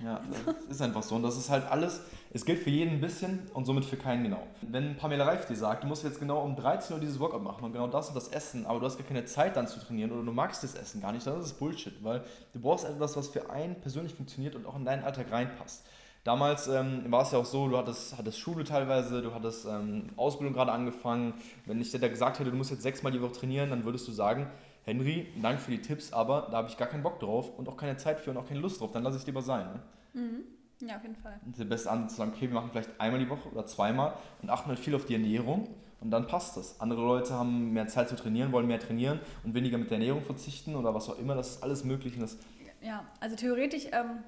Ja, 0.03 0.21
das 0.45 0.65
ist 0.75 0.81
einfach 0.81 1.03
so. 1.03 1.15
Und 1.15 1.23
das 1.23 1.37
ist 1.37 1.49
halt 1.49 1.65
alles, 1.71 2.01
es 2.33 2.43
gilt 2.43 2.59
für 2.59 2.69
jeden 2.69 2.95
ein 2.95 3.01
bisschen 3.01 3.49
und 3.53 3.65
somit 3.65 3.85
für 3.85 3.95
keinen 3.95 4.23
genau. 4.23 4.45
Wenn 4.61 4.97
Pamela 4.97 5.25
Reif 5.25 5.45
dir 5.45 5.55
sagt, 5.55 5.83
du 5.83 5.87
musst 5.87 6.03
jetzt 6.03 6.19
genau 6.19 6.43
um 6.43 6.57
13 6.57 6.95
Uhr 6.95 6.99
dieses 6.99 7.17
Workout 7.19 7.43
machen 7.43 7.63
und 7.63 7.71
genau 7.71 7.87
das 7.87 8.09
und 8.09 8.15
das 8.15 8.27
essen, 8.27 8.65
aber 8.65 8.79
du 8.79 8.85
hast 8.85 8.97
gar 8.97 9.07
keine 9.07 9.23
Zeit 9.23 9.55
dann 9.55 9.67
zu 9.67 9.79
trainieren 9.79 10.11
oder 10.11 10.23
du 10.23 10.31
magst 10.33 10.63
das 10.63 10.75
Essen 10.75 11.01
gar 11.01 11.13
nicht, 11.13 11.25
dann 11.25 11.39
ist 11.39 11.45
es 11.45 11.53
Bullshit, 11.53 12.03
weil 12.03 12.23
du 12.53 12.59
brauchst 12.59 12.83
etwas, 12.83 13.15
was 13.15 13.29
für 13.29 13.49
einen 13.49 13.75
persönlich 13.79 14.13
funktioniert 14.13 14.55
und 14.55 14.65
auch 14.65 14.75
in 14.75 14.83
deinen 14.83 15.05
Alltag 15.05 15.31
reinpasst. 15.31 15.85
Damals 16.23 16.67
ähm, 16.67 17.05
war 17.07 17.23
es 17.23 17.31
ja 17.31 17.39
auch 17.39 17.45
so, 17.45 17.67
du 17.67 17.77
hattest, 17.77 18.15
hattest 18.15 18.37
Schule 18.37 18.63
teilweise, 18.63 19.23
du 19.23 19.33
hattest 19.33 19.65
ähm, 19.65 20.09
Ausbildung 20.17 20.53
gerade 20.53 20.71
angefangen. 20.71 21.33
Wenn 21.65 21.81
ich 21.81 21.89
dir 21.89 21.99
da 21.99 22.09
gesagt 22.09 22.37
hätte, 22.37 22.51
du 22.51 22.57
musst 22.57 22.69
jetzt 22.69 22.83
sechsmal 22.83 23.11
die 23.11 23.21
Woche 23.21 23.31
trainieren, 23.31 23.71
dann 23.71 23.85
würdest 23.85 24.07
du 24.07 24.11
sagen, 24.11 24.47
Henry, 24.83 25.27
danke 25.41 25.61
für 25.61 25.71
die 25.71 25.81
Tipps, 25.81 26.11
aber 26.11 26.47
da 26.49 26.57
habe 26.57 26.69
ich 26.69 26.77
gar 26.77 26.87
keinen 26.87 27.03
Bock 27.03 27.19
drauf 27.19 27.57
und 27.57 27.69
auch 27.69 27.77
keine 27.77 27.97
Zeit 27.97 28.19
für 28.19 28.31
und 28.31 28.37
auch 28.37 28.47
keine 28.47 28.59
Lust 28.59 28.81
drauf, 28.81 28.91
dann 28.91 29.03
lasse 29.03 29.17
ich 29.17 29.21
es 29.21 29.27
lieber 29.27 29.41
sein. 29.41 29.67
Ne? 30.13 30.21
Mhm. 30.21 30.87
Ja, 30.87 30.95
auf 30.95 31.03
jeden 31.03 31.15
Fall. 31.15 31.39
Und 31.45 31.57
der 31.59 31.65
beste 31.65 31.91
Ansatz 31.91 32.13
zu 32.13 32.17
sagen, 32.17 32.31
okay, 32.35 32.47
wir 32.47 32.55
machen 32.55 32.69
vielleicht 32.71 32.89
einmal 32.99 33.19
die 33.19 33.29
Woche 33.29 33.49
oder 33.49 33.65
zweimal 33.65 34.15
und 34.41 34.49
achten 34.49 34.69
halt 34.69 34.79
viel 34.79 34.95
auf 34.95 35.05
die 35.05 35.13
Ernährung 35.13 35.67
und 35.99 36.09
dann 36.09 36.25
passt 36.25 36.57
das. 36.57 36.81
Andere 36.81 37.01
Leute 37.01 37.33
haben 37.33 37.71
mehr 37.73 37.87
Zeit 37.87 38.09
zu 38.09 38.15
trainieren, 38.15 38.51
wollen 38.51 38.65
mehr 38.65 38.79
trainieren 38.79 39.19
und 39.43 39.53
weniger 39.53 39.77
mit 39.77 39.91
der 39.91 39.99
Ernährung 39.99 40.23
verzichten 40.23 40.75
oder 40.75 40.95
was 40.95 41.07
auch 41.09 41.19
immer, 41.19 41.35
das 41.35 41.51
ist 41.51 41.63
alles 41.63 41.83
möglich. 41.83 42.15
Und 42.15 42.21
das 42.21 42.37
ja, 42.81 43.05
also 43.19 43.35
theoretisch, 43.35 43.85
ähm, 43.91 44.23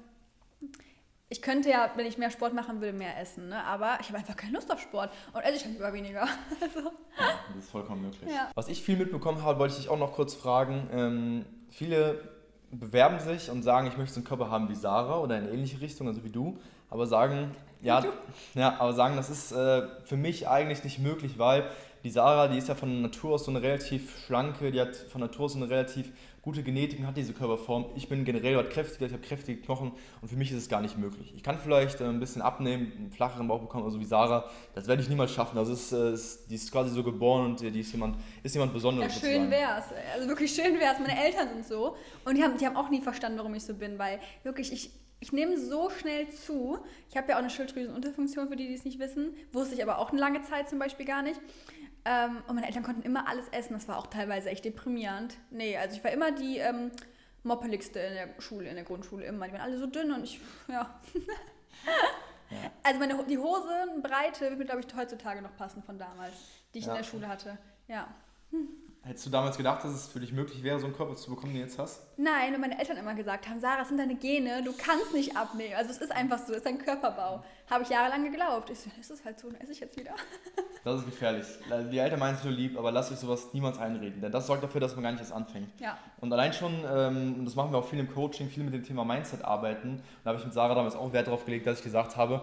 ich 1.28 1.42
könnte 1.42 1.70
ja, 1.70 1.90
wenn 1.96 2.06
ich 2.06 2.18
mehr 2.18 2.30
Sport 2.30 2.54
machen 2.54 2.80
würde, 2.80 2.96
mehr 2.96 3.18
essen, 3.18 3.48
ne? 3.48 3.64
aber 3.64 3.98
ich 4.00 4.08
habe 4.08 4.18
einfach 4.18 4.36
keine 4.36 4.52
Lust 4.52 4.70
auf 4.70 4.80
Sport 4.80 5.10
und 5.32 5.40
esse 5.40 5.56
ich 5.56 5.64
halt 5.64 5.74
lieber 5.74 5.92
weniger. 5.92 6.22
also. 6.60 6.80
ja, 7.18 7.40
das 7.54 7.64
ist 7.64 7.70
vollkommen 7.70 8.02
möglich. 8.02 8.30
Ja. 8.30 8.50
Was 8.54 8.68
ich 8.68 8.82
viel 8.82 8.96
mitbekommen 8.96 9.42
habe, 9.42 9.58
wollte 9.58 9.72
ich 9.72 9.80
dich 9.80 9.88
auch 9.88 9.98
noch 9.98 10.12
kurz 10.12 10.34
fragen. 10.34 10.88
Ähm, 10.92 11.46
viele 11.70 12.20
bewerben 12.70 13.18
sich 13.20 13.50
und 13.50 13.62
sagen, 13.62 13.86
ich 13.86 13.96
möchte 13.96 14.14
so 14.14 14.20
einen 14.20 14.26
Körper 14.26 14.50
haben 14.50 14.68
wie 14.68 14.74
Sarah 14.74 15.18
oder 15.18 15.38
in 15.38 15.48
ähnliche 15.48 15.80
Richtung, 15.80 16.08
also 16.08 16.24
wie 16.24 16.30
du, 16.30 16.58
aber 16.90 17.06
sagen, 17.06 17.54
ja, 17.80 18.04
ja, 18.54 18.78
aber 18.78 18.92
sagen, 18.92 19.16
das 19.16 19.30
ist 19.30 19.52
äh, 19.52 19.82
für 20.04 20.16
mich 20.16 20.48
eigentlich 20.48 20.84
nicht 20.84 20.98
möglich, 20.98 21.38
weil 21.38 21.68
die 22.04 22.10
Sarah, 22.10 22.48
die 22.48 22.58
ist 22.58 22.68
ja 22.68 22.74
von 22.74 23.00
Natur 23.00 23.32
aus 23.32 23.46
so 23.46 23.50
eine 23.50 23.62
relativ 23.62 24.26
schlanke, 24.26 24.70
die 24.70 24.80
hat 24.80 24.94
von 24.94 25.22
Natur 25.22 25.46
aus 25.46 25.54
so 25.54 25.58
eine 25.58 25.70
relativ 25.70 26.12
gute 26.42 26.62
Genetik 26.62 26.98
und 26.98 27.06
hat 27.06 27.16
diese 27.16 27.32
Körperform. 27.32 27.86
Ich 27.96 28.10
bin 28.10 28.26
generell 28.26 28.58
was 28.58 28.68
kräftiger, 28.68 29.06
ich 29.06 29.12
habe 29.14 29.22
kräftige 29.22 29.62
Knochen 29.62 29.92
und 30.20 30.28
für 30.28 30.36
mich 30.36 30.50
ist 30.50 30.58
es 30.58 30.68
gar 30.68 30.82
nicht 30.82 30.98
möglich. 30.98 31.32
Ich 31.34 31.42
kann 31.42 31.58
vielleicht 31.58 32.02
äh, 32.02 32.04
ein 32.04 32.20
bisschen 32.20 32.42
abnehmen, 32.42 32.92
einen 32.94 33.10
flacheren 33.10 33.48
Bauch 33.48 33.62
bekommen, 33.62 33.84
also 33.84 33.98
wie 33.98 34.04
Sarah. 34.04 34.50
Das 34.74 34.86
werde 34.86 35.00
ich 35.00 35.08
niemals 35.08 35.32
schaffen. 35.32 35.56
Das 35.56 35.70
ist, 35.70 35.92
äh, 35.92 36.12
ist, 36.12 36.50
die 36.50 36.56
ist 36.56 36.70
quasi 36.70 36.90
so 36.90 37.02
geboren 37.02 37.46
und 37.46 37.60
die 37.60 37.80
ist 37.80 37.92
jemand, 37.92 38.18
ist 38.42 38.54
jemand 38.54 38.74
Besonderes. 38.74 39.22
Ja, 39.22 39.28
schön 39.28 39.50
wär's. 39.50 39.86
Also 40.14 40.28
wirklich 40.28 40.54
schön 40.54 40.78
wär's. 40.78 40.98
Meine 40.98 41.24
Eltern 41.24 41.48
sind 41.48 41.66
so 41.66 41.96
und 42.26 42.36
die 42.36 42.44
haben, 42.44 42.58
die 42.58 42.66
haben 42.66 42.76
auch 42.76 42.90
nie 42.90 43.00
verstanden, 43.00 43.38
warum 43.38 43.54
ich 43.54 43.64
so 43.64 43.72
bin, 43.72 43.98
weil 43.98 44.20
wirklich 44.42 44.70
ich 44.70 44.90
ich 45.20 45.32
nehme 45.32 45.56
so 45.56 45.88
schnell 45.88 46.28
zu. 46.28 46.78
Ich 47.08 47.16
habe 47.16 47.30
ja 47.30 47.36
auch 47.36 47.38
eine 47.38 47.48
Schilddrüsenunterfunktion, 47.48 48.48
für 48.48 48.56
die, 48.56 48.68
die 48.68 48.74
es 48.74 48.84
nicht 48.84 48.98
wissen. 48.98 49.34
Wusste 49.52 49.74
ich 49.74 49.82
aber 49.82 49.96
auch 49.96 50.10
eine 50.10 50.20
lange 50.20 50.42
Zeit 50.42 50.68
zum 50.68 50.78
Beispiel 50.78 51.06
gar 51.06 51.22
nicht. 51.22 51.40
Ähm, 52.04 52.42
und 52.46 52.54
meine 52.54 52.66
Eltern 52.66 52.82
konnten 52.82 53.02
immer 53.02 53.28
alles 53.28 53.48
essen. 53.48 53.74
Das 53.74 53.88
war 53.88 53.98
auch 53.98 54.08
teilweise 54.08 54.50
echt 54.50 54.64
deprimierend. 54.64 55.36
Nee, 55.50 55.76
also 55.76 55.96
ich 55.96 56.04
war 56.04 56.10
immer 56.10 56.32
die 56.32 56.58
ähm, 56.58 56.90
moppeligste 57.42 57.98
in 57.98 58.14
der 58.14 58.28
Schule, 58.40 58.68
in 58.68 58.74
der 58.74 58.84
Grundschule 58.84 59.24
immer. 59.24 59.46
Die 59.46 59.52
waren 59.52 59.62
alle 59.62 59.78
so 59.78 59.86
dünn 59.86 60.12
und 60.12 60.24
ich, 60.24 60.40
ja. 60.68 61.00
ja. 62.50 62.70
Also 62.82 62.98
meine, 63.00 63.22
die 63.24 63.38
Hosenbreite 63.38 64.50
wird 64.50 64.58
mir, 64.58 64.64
glaube 64.66 64.82
ich, 64.86 64.94
heutzutage 64.94 65.40
noch 65.40 65.56
passen 65.56 65.82
von 65.82 65.98
damals, 65.98 66.34
die 66.74 66.80
ich 66.80 66.86
ja. 66.86 66.92
in 66.92 66.98
der 66.98 67.04
Schule 67.04 67.28
hatte. 67.28 67.56
Ja. 67.88 68.08
Hm. 68.50 68.68
Hättest 69.06 69.26
du 69.26 69.30
damals 69.30 69.58
gedacht, 69.58 69.84
dass 69.84 69.92
es 69.92 70.06
für 70.06 70.18
dich 70.18 70.32
möglich 70.32 70.62
wäre, 70.62 70.80
so 70.80 70.86
einen 70.86 70.96
Körper 70.96 71.14
zu 71.14 71.28
bekommen, 71.28 71.52
den 71.52 71.60
du 71.60 71.66
jetzt 71.66 71.78
hast? 71.78 72.00
Nein, 72.16 72.54
und 72.54 72.60
meine 72.62 72.78
Eltern 72.78 72.96
immer 72.96 73.14
gesagt 73.14 73.46
haben, 73.46 73.60
Sarah, 73.60 73.82
es 73.82 73.88
sind 73.88 73.98
deine 73.98 74.14
Gene, 74.14 74.62
du 74.62 74.72
kannst 74.72 75.12
nicht 75.12 75.36
abnehmen. 75.36 75.74
Also 75.76 75.90
es 75.90 75.98
ist 75.98 76.10
einfach 76.10 76.38
so, 76.38 76.52
es 76.52 76.58
ist 76.58 76.66
dein 76.66 76.78
Körperbau. 76.78 77.44
Habe 77.68 77.82
ich 77.82 77.90
jahrelang 77.90 78.24
geglaubt. 78.24 78.70
Ich 78.70 78.80
so, 78.80 78.90
ist 78.98 79.10
es 79.10 79.22
halt 79.22 79.38
so, 79.38 79.50
dann 79.50 79.60
esse 79.60 79.72
ich 79.72 79.80
jetzt 79.80 79.98
wieder. 79.98 80.12
Das 80.84 81.00
ist 81.00 81.06
gefährlich. 81.06 81.46
Die 81.90 81.96
Eltern 81.96 82.18
meinen 82.18 82.34
es 82.34 82.44
nur 82.44 82.52
lieb, 82.52 82.76
aber 82.76 82.92
lasst 82.92 83.10
euch 83.10 83.18
sowas 83.18 83.54
niemals 83.54 83.78
einreden. 83.78 84.20
Denn 84.20 84.30
das 84.30 84.46
sorgt 84.46 84.62
dafür, 84.62 84.82
dass 84.82 84.94
man 84.94 85.02
gar 85.02 85.12
nicht 85.12 85.20
erst 85.20 85.32
anfängt. 85.32 85.70
Ja. 85.80 85.96
Und 86.20 86.30
allein 86.30 86.52
schon, 86.52 86.74
ähm, 86.86 87.36
und 87.38 87.46
das 87.46 87.54
machen 87.54 87.72
wir 87.72 87.78
auch 87.78 87.88
viel 87.88 87.98
im 87.98 88.12
Coaching, 88.12 88.50
viel 88.50 88.64
mit 88.64 88.74
dem 88.74 88.84
Thema 88.84 89.02
Mindset 89.02 89.42
arbeiten. 89.42 90.02
Da 90.22 90.28
habe 90.28 90.38
ich 90.38 90.44
mit 90.44 90.52
Sarah 90.52 90.74
damals 90.74 90.94
auch 90.94 91.10
Wert 91.14 91.26
darauf 91.26 91.46
gelegt, 91.46 91.66
dass 91.66 91.78
ich 91.78 91.84
gesagt 91.84 92.18
habe, 92.18 92.42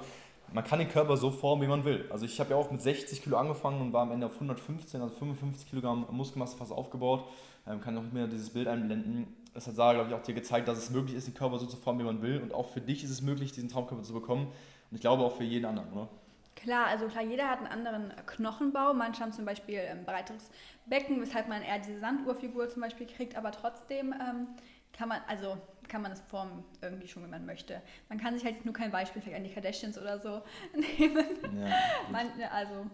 man 0.53 0.63
kann 0.63 0.79
den 0.79 0.89
Körper 0.89 1.17
so 1.17 1.31
formen, 1.31 1.61
wie 1.63 1.67
man 1.67 1.85
will. 1.85 2.05
Also 2.09 2.25
ich 2.25 2.39
habe 2.39 2.51
ja 2.51 2.55
auch 2.55 2.71
mit 2.71 2.81
60 2.81 3.21
Kilo 3.21 3.37
angefangen 3.37 3.81
und 3.81 3.93
war 3.93 4.03
am 4.03 4.11
Ende 4.11 4.25
auf 4.25 4.33
115, 4.33 5.01
also 5.01 5.15
55 5.15 5.69
Kilogramm 5.69 6.05
Muskelmasse 6.11 6.57
fast 6.57 6.71
aufgebaut. 6.71 7.25
Ähm, 7.67 7.79
kann 7.79 7.93
nicht 7.93 8.13
mehr 8.13 8.27
dieses 8.27 8.49
Bild 8.49 8.67
einblenden. 8.67 9.27
Das 9.53 9.67
hat 9.67 9.75
Sarah, 9.75 9.93
glaube 9.93 10.09
ich, 10.09 10.15
auch 10.15 10.23
dir 10.23 10.33
gezeigt, 10.33 10.67
dass 10.67 10.77
es 10.77 10.89
möglich 10.89 11.15
ist, 11.15 11.27
den 11.27 11.33
Körper 11.33 11.59
so 11.59 11.65
zu 11.65 11.77
formen, 11.77 11.99
wie 11.99 12.03
man 12.03 12.21
will. 12.21 12.41
Und 12.41 12.53
auch 12.53 12.69
für 12.69 12.81
dich 12.81 13.03
ist 13.03 13.11
es 13.11 13.21
möglich, 13.21 13.51
diesen 13.51 13.69
Traumkörper 13.69 14.03
zu 14.03 14.13
bekommen. 14.13 14.47
Und 14.47 14.95
ich 14.95 15.01
glaube 15.01 15.23
auch 15.23 15.35
für 15.35 15.43
jeden 15.43 15.65
anderen, 15.65 15.91
oder? 15.93 16.09
Klar, 16.55 16.87
also 16.87 17.07
klar, 17.07 17.23
jeder 17.23 17.49
hat 17.49 17.59
einen 17.59 17.67
anderen 17.67 18.13
Knochenbau. 18.25 18.93
Manche 18.93 19.21
haben 19.21 19.31
zum 19.31 19.45
Beispiel 19.45 19.79
ein 19.79 20.05
breiteres 20.05 20.49
Becken, 20.85 21.21
weshalb 21.21 21.47
man 21.47 21.61
eher 21.61 21.79
diese 21.79 21.99
Sanduhrfigur 21.99 22.69
zum 22.69 22.81
Beispiel 22.81 23.07
kriegt, 23.07 23.35
aber 23.35 23.51
trotzdem 23.51 24.13
ähm, 24.13 24.47
kann 24.93 25.09
man, 25.09 25.21
also 25.27 25.57
kann 25.91 26.01
man 26.01 26.13
es 26.13 26.21
formen 26.21 26.63
irgendwie 26.81 27.07
schon, 27.07 27.23
wie 27.23 27.27
man 27.27 27.45
möchte. 27.45 27.81
Man 28.07 28.17
kann 28.17 28.33
sich 28.33 28.45
halt 28.45 28.63
nur 28.63 28.73
kein 28.73 28.91
Beispiel 28.91 29.21
vielleicht 29.21 29.37
an 29.37 29.43
die 29.43 29.53
Kardashians 29.53 29.97
oder 29.97 30.19
so 30.19 30.41
nehmen. 30.73 31.25
Ja, 31.53 31.75
man, 32.09 32.27
also. 32.49 32.85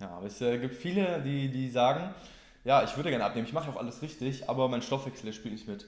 ja 0.00 0.10
aber 0.10 0.26
es 0.26 0.40
äh, 0.40 0.58
gibt 0.58 0.74
viele, 0.74 1.22
die, 1.22 1.48
die 1.48 1.70
sagen, 1.70 2.12
ja, 2.64 2.82
ich 2.82 2.96
würde 2.96 3.10
gerne 3.10 3.24
abnehmen, 3.24 3.46
ich 3.46 3.52
mache 3.52 3.70
auch 3.70 3.76
alles 3.76 4.02
richtig, 4.02 4.48
aber 4.48 4.68
mein 4.68 4.82
Stoffwechsel 4.82 5.32
spielt 5.32 5.54
nicht 5.54 5.68
mit. 5.68 5.86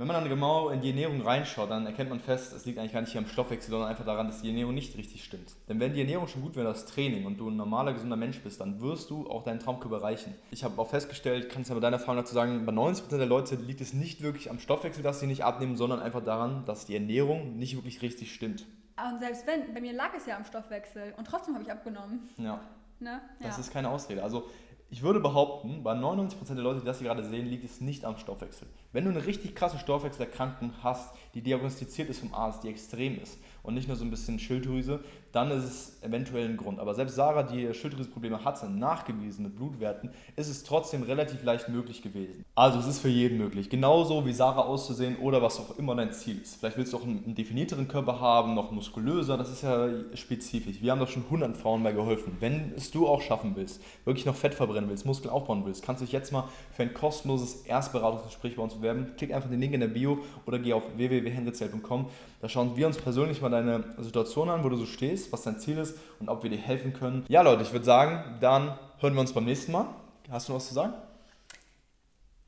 Wenn 0.00 0.06
man 0.06 0.16
dann 0.16 0.30
genau 0.30 0.70
in 0.70 0.80
die 0.80 0.88
Ernährung 0.88 1.20
reinschaut, 1.20 1.70
dann 1.70 1.84
erkennt 1.84 2.08
man 2.08 2.20
fest, 2.20 2.54
es 2.54 2.64
liegt 2.64 2.78
eigentlich 2.78 2.94
gar 2.94 3.02
nicht 3.02 3.12
hier 3.12 3.20
am 3.20 3.26
Stoffwechsel, 3.26 3.70
sondern 3.70 3.90
einfach 3.90 4.06
daran, 4.06 4.28
dass 4.28 4.40
die 4.40 4.48
Ernährung 4.48 4.72
nicht 4.72 4.96
richtig 4.96 5.22
stimmt. 5.22 5.52
Denn 5.68 5.78
wenn 5.78 5.92
die 5.92 6.00
Ernährung 6.00 6.26
schon 6.26 6.40
gut 6.40 6.56
wäre, 6.56 6.64
das 6.64 6.86
Training 6.86 7.26
und 7.26 7.36
du 7.36 7.50
ein 7.50 7.56
normaler, 7.56 7.92
gesunder 7.92 8.16
Mensch 8.16 8.40
bist, 8.40 8.62
dann 8.62 8.80
wirst 8.80 9.10
du 9.10 9.28
auch 9.28 9.44
deinen 9.44 9.60
Traumkörper 9.60 9.98
erreichen. 9.98 10.34
Ich 10.52 10.64
habe 10.64 10.80
auch 10.80 10.88
festgestellt, 10.88 11.50
kannst 11.50 11.68
du 11.68 11.74
ja 11.74 11.78
bei 11.78 11.82
deiner 11.82 11.98
Erfahrung 11.98 12.16
dazu 12.16 12.32
sagen, 12.32 12.64
bei 12.64 12.72
90% 12.72 13.18
der 13.18 13.26
Leute 13.26 13.56
liegt 13.56 13.82
es 13.82 13.92
nicht 13.92 14.22
wirklich 14.22 14.48
am 14.48 14.58
Stoffwechsel, 14.58 15.02
dass 15.02 15.20
sie 15.20 15.26
nicht 15.26 15.44
abnehmen, 15.44 15.76
sondern 15.76 16.00
einfach 16.00 16.24
daran, 16.24 16.64
dass 16.64 16.86
die 16.86 16.94
Ernährung 16.94 17.58
nicht 17.58 17.76
wirklich 17.76 18.00
richtig 18.00 18.32
stimmt. 18.32 18.64
Und 19.06 19.18
selbst 19.18 19.46
wenn, 19.46 19.74
bei 19.74 19.82
mir 19.82 19.92
lag 19.92 20.14
es 20.16 20.24
ja 20.24 20.34
am 20.34 20.46
Stoffwechsel 20.46 21.12
und 21.18 21.26
trotzdem 21.26 21.52
habe 21.52 21.64
ich 21.64 21.70
abgenommen. 21.70 22.30
Ja. 22.38 22.58
Ne? 23.00 23.20
Das 23.42 23.58
ja. 23.58 23.60
ist 23.60 23.70
keine 23.70 23.90
Ausrede. 23.90 24.22
Also 24.22 24.48
ich 24.92 25.02
würde 25.02 25.20
behaupten, 25.20 25.84
bei 25.84 25.92
99% 25.92 26.54
der 26.54 26.56
Leute, 26.56 26.80
die 26.80 26.86
das 26.86 26.98
hier 26.98 27.06
gerade 27.06 27.24
sehen, 27.24 27.46
liegt 27.46 27.64
es 27.64 27.80
nicht 27.80 28.04
am 28.04 28.16
Stoffwechsel. 28.16 28.66
Wenn 28.92 29.04
du 29.04 29.10
eine 29.10 29.24
richtig 29.24 29.54
krasse 29.54 29.78
Stoffwechselerkrankung 29.78 30.72
hast, 30.82 31.14
die 31.34 31.42
diagnostiziert 31.42 32.10
ist 32.10 32.18
vom 32.18 32.34
Arzt, 32.34 32.64
die 32.64 32.68
extrem 32.68 33.20
ist 33.20 33.38
und 33.62 33.74
nicht 33.74 33.88
nur 33.88 33.96
so 33.96 34.04
ein 34.04 34.10
bisschen 34.10 34.38
Schilddrüse, 34.38 35.00
dann 35.32 35.50
ist 35.50 35.64
es 35.64 36.02
eventuell 36.02 36.48
ein 36.48 36.56
Grund. 36.56 36.80
Aber 36.80 36.94
selbst 36.94 37.14
Sarah, 37.14 37.42
die 37.42 37.72
Schilddrüsenprobleme 37.72 38.44
hatte, 38.44 38.68
nachgewiesen 38.68 39.44
mit 39.44 39.56
Blutwerten, 39.56 40.10
ist 40.36 40.48
es 40.48 40.64
trotzdem 40.64 41.02
relativ 41.02 41.42
leicht 41.44 41.68
möglich 41.68 42.02
gewesen. 42.02 42.44
Also 42.54 42.78
es 42.78 42.86
ist 42.86 43.00
für 43.00 43.08
jeden 43.08 43.38
möglich. 43.38 43.70
Genauso 43.70 44.26
wie 44.26 44.32
Sarah 44.32 44.62
auszusehen 44.62 45.16
oder 45.18 45.40
was 45.40 45.60
auch 45.60 45.78
immer 45.78 45.94
dein 45.94 46.12
Ziel 46.12 46.40
ist. 46.40 46.56
Vielleicht 46.56 46.76
willst 46.76 46.92
du 46.92 46.96
auch 46.96 47.04
einen, 47.04 47.34
definierteren 47.34 47.86
Körper 47.86 48.20
haben, 48.20 48.54
noch 48.54 48.70
muskulöser, 48.70 49.36
das 49.36 49.50
ist 49.50 49.62
ja 49.62 49.88
spezifisch. 50.14 50.82
Wir 50.82 50.92
haben 50.92 50.98
doch 50.98 51.08
schon 51.08 51.24
100 51.24 51.56
Frauen 51.56 51.82
bei 51.82 51.92
geholfen. 51.92 52.36
Wenn 52.40 52.72
es 52.76 52.90
du 52.90 53.06
auch 53.06 53.22
schaffen 53.22 53.52
willst, 53.54 53.80
wirklich 54.04 54.26
noch 54.26 54.34
Fett 54.34 54.54
verbrennen 54.54 54.90
willst, 54.90 55.06
Muskeln 55.06 55.30
aufbauen 55.30 55.64
willst, 55.64 55.84
kannst 55.84 56.00
du 56.00 56.04
dich 56.04 56.12
jetzt 56.12 56.32
mal 56.32 56.48
für 56.72 56.82
ein 56.82 56.92
kostenloses 56.92 57.62
Erstberatungsgespräch 57.66 58.56
bei 58.56 58.62
uns 58.62 58.74
bewerben. 58.74 59.12
Klick 59.16 59.32
einfach 59.32 59.48
den 59.48 59.60
Link 59.60 59.74
in 59.74 59.80
der 59.80 59.88
Bio 59.88 60.18
oder 60.46 60.58
geh 60.58 60.72
auf 60.72 60.82
www.henrizell.com. 60.96 62.06
Da 62.40 62.48
schauen 62.48 62.76
wir 62.76 62.86
uns 62.86 62.96
persönlich 62.96 63.40
mal 63.40 63.49
deine 63.50 63.84
Situation 63.98 64.48
an, 64.48 64.64
wo 64.64 64.68
du 64.68 64.76
so 64.76 64.86
stehst, 64.86 65.32
was 65.32 65.42
dein 65.42 65.58
Ziel 65.58 65.78
ist 65.78 65.98
und 66.18 66.28
ob 66.28 66.42
wir 66.42 66.50
dir 66.50 66.58
helfen 66.58 66.92
können. 66.92 67.24
Ja, 67.28 67.42
Leute, 67.42 67.62
ich 67.62 67.72
würde 67.72 67.84
sagen, 67.84 68.38
dann 68.40 68.78
hören 68.98 69.14
wir 69.14 69.20
uns 69.20 69.32
beim 69.32 69.44
nächsten 69.44 69.72
Mal. 69.72 69.86
Hast 70.30 70.48
du 70.48 70.52
noch 70.52 70.58
was 70.58 70.68
zu 70.68 70.74
sagen? 70.74 70.94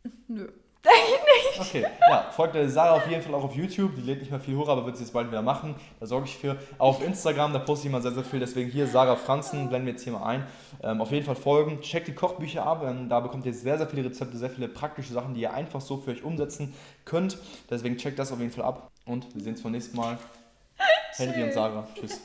Nö. 0.28 0.48
Nicht. 0.84 1.60
Okay, 1.60 1.86
ja, 2.08 2.26
folgt 2.32 2.54
der 2.54 2.68
Sarah 2.68 2.96
auf 2.96 3.08
jeden 3.08 3.22
Fall 3.22 3.34
auch 3.34 3.44
auf 3.44 3.54
YouTube. 3.54 3.94
Die 3.94 4.02
lädt 4.02 4.20
nicht 4.20 4.30
mehr 4.30 4.40
viel 4.40 4.56
hoch, 4.56 4.68
aber 4.68 4.84
wird 4.84 4.96
sie 4.96 5.04
jetzt 5.04 5.12
bald 5.12 5.28
wieder 5.28 5.42
machen. 5.42 5.76
Da 6.00 6.06
sorge 6.06 6.26
ich 6.26 6.36
für. 6.36 6.56
Auch 6.78 6.96
auf 6.96 7.04
Instagram, 7.04 7.52
da 7.52 7.60
poste 7.60 7.86
ich 7.86 7.92
immer 7.92 8.02
sehr, 8.02 8.12
sehr 8.12 8.24
viel. 8.24 8.40
Deswegen 8.40 8.70
hier 8.70 8.86
Sarah 8.86 9.16
Franzen, 9.16 9.68
blenden 9.68 9.86
wir 9.86 9.92
jetzt 9.92 10.02
hier 10.02 10.12
mal 10.12 10.24
ein. 10.24 10.46
Ähm, 10.82 11.00
auf 11.00 11.12
jeden 11.12 11.24
Fall 11.24 11.36
folgen. 11.36 11.80
Checkt 11.82 12.08
die 12.08 12.14
Kochbücher 12.14 12.66
ab. 12.66 12.84
Ähm, 12.84 13.08
da 13.08 13.20
bekommt 13.20 13.46
ihr 13.46 13.54
sehr, 13.54 13.78
sehr 13.78 13.86
viele 13.86 14.04
Rezepte, 14.04 14.36
sehr 14.36 14.50
viele 14.50 14.68
praktische 14.68 15.12
Sachen, 15.12 15.34
die 15.34 15.42
ihr 15.42 15.54
einfach 15.54 15.80
so 15.80 15.98
für 15.98 16.10
euch 16.10 16.24
umsetzen 16.24 16.74
könnt. 17.04 17.38
Deswegen 17.70 17.96
checkt 17.96 18.18
das 18.18 18.32
auf 18.32 18.40
jeden 18.40 18.52
Fall 18.52 18.64
ab. 18.64 18.90
Und 19.06 19.32
wir 19.34 19.42
sehen 19.42 19.52
uns 19.52 19.62
beim 19.62 19.72
nächsten 19.72 19.96
Mal. 19.96 20.18
Henry 21.16 21.42
und 21.42 21.52
Sarah. 21.52 21.86
Tschüss. 21.94 22.20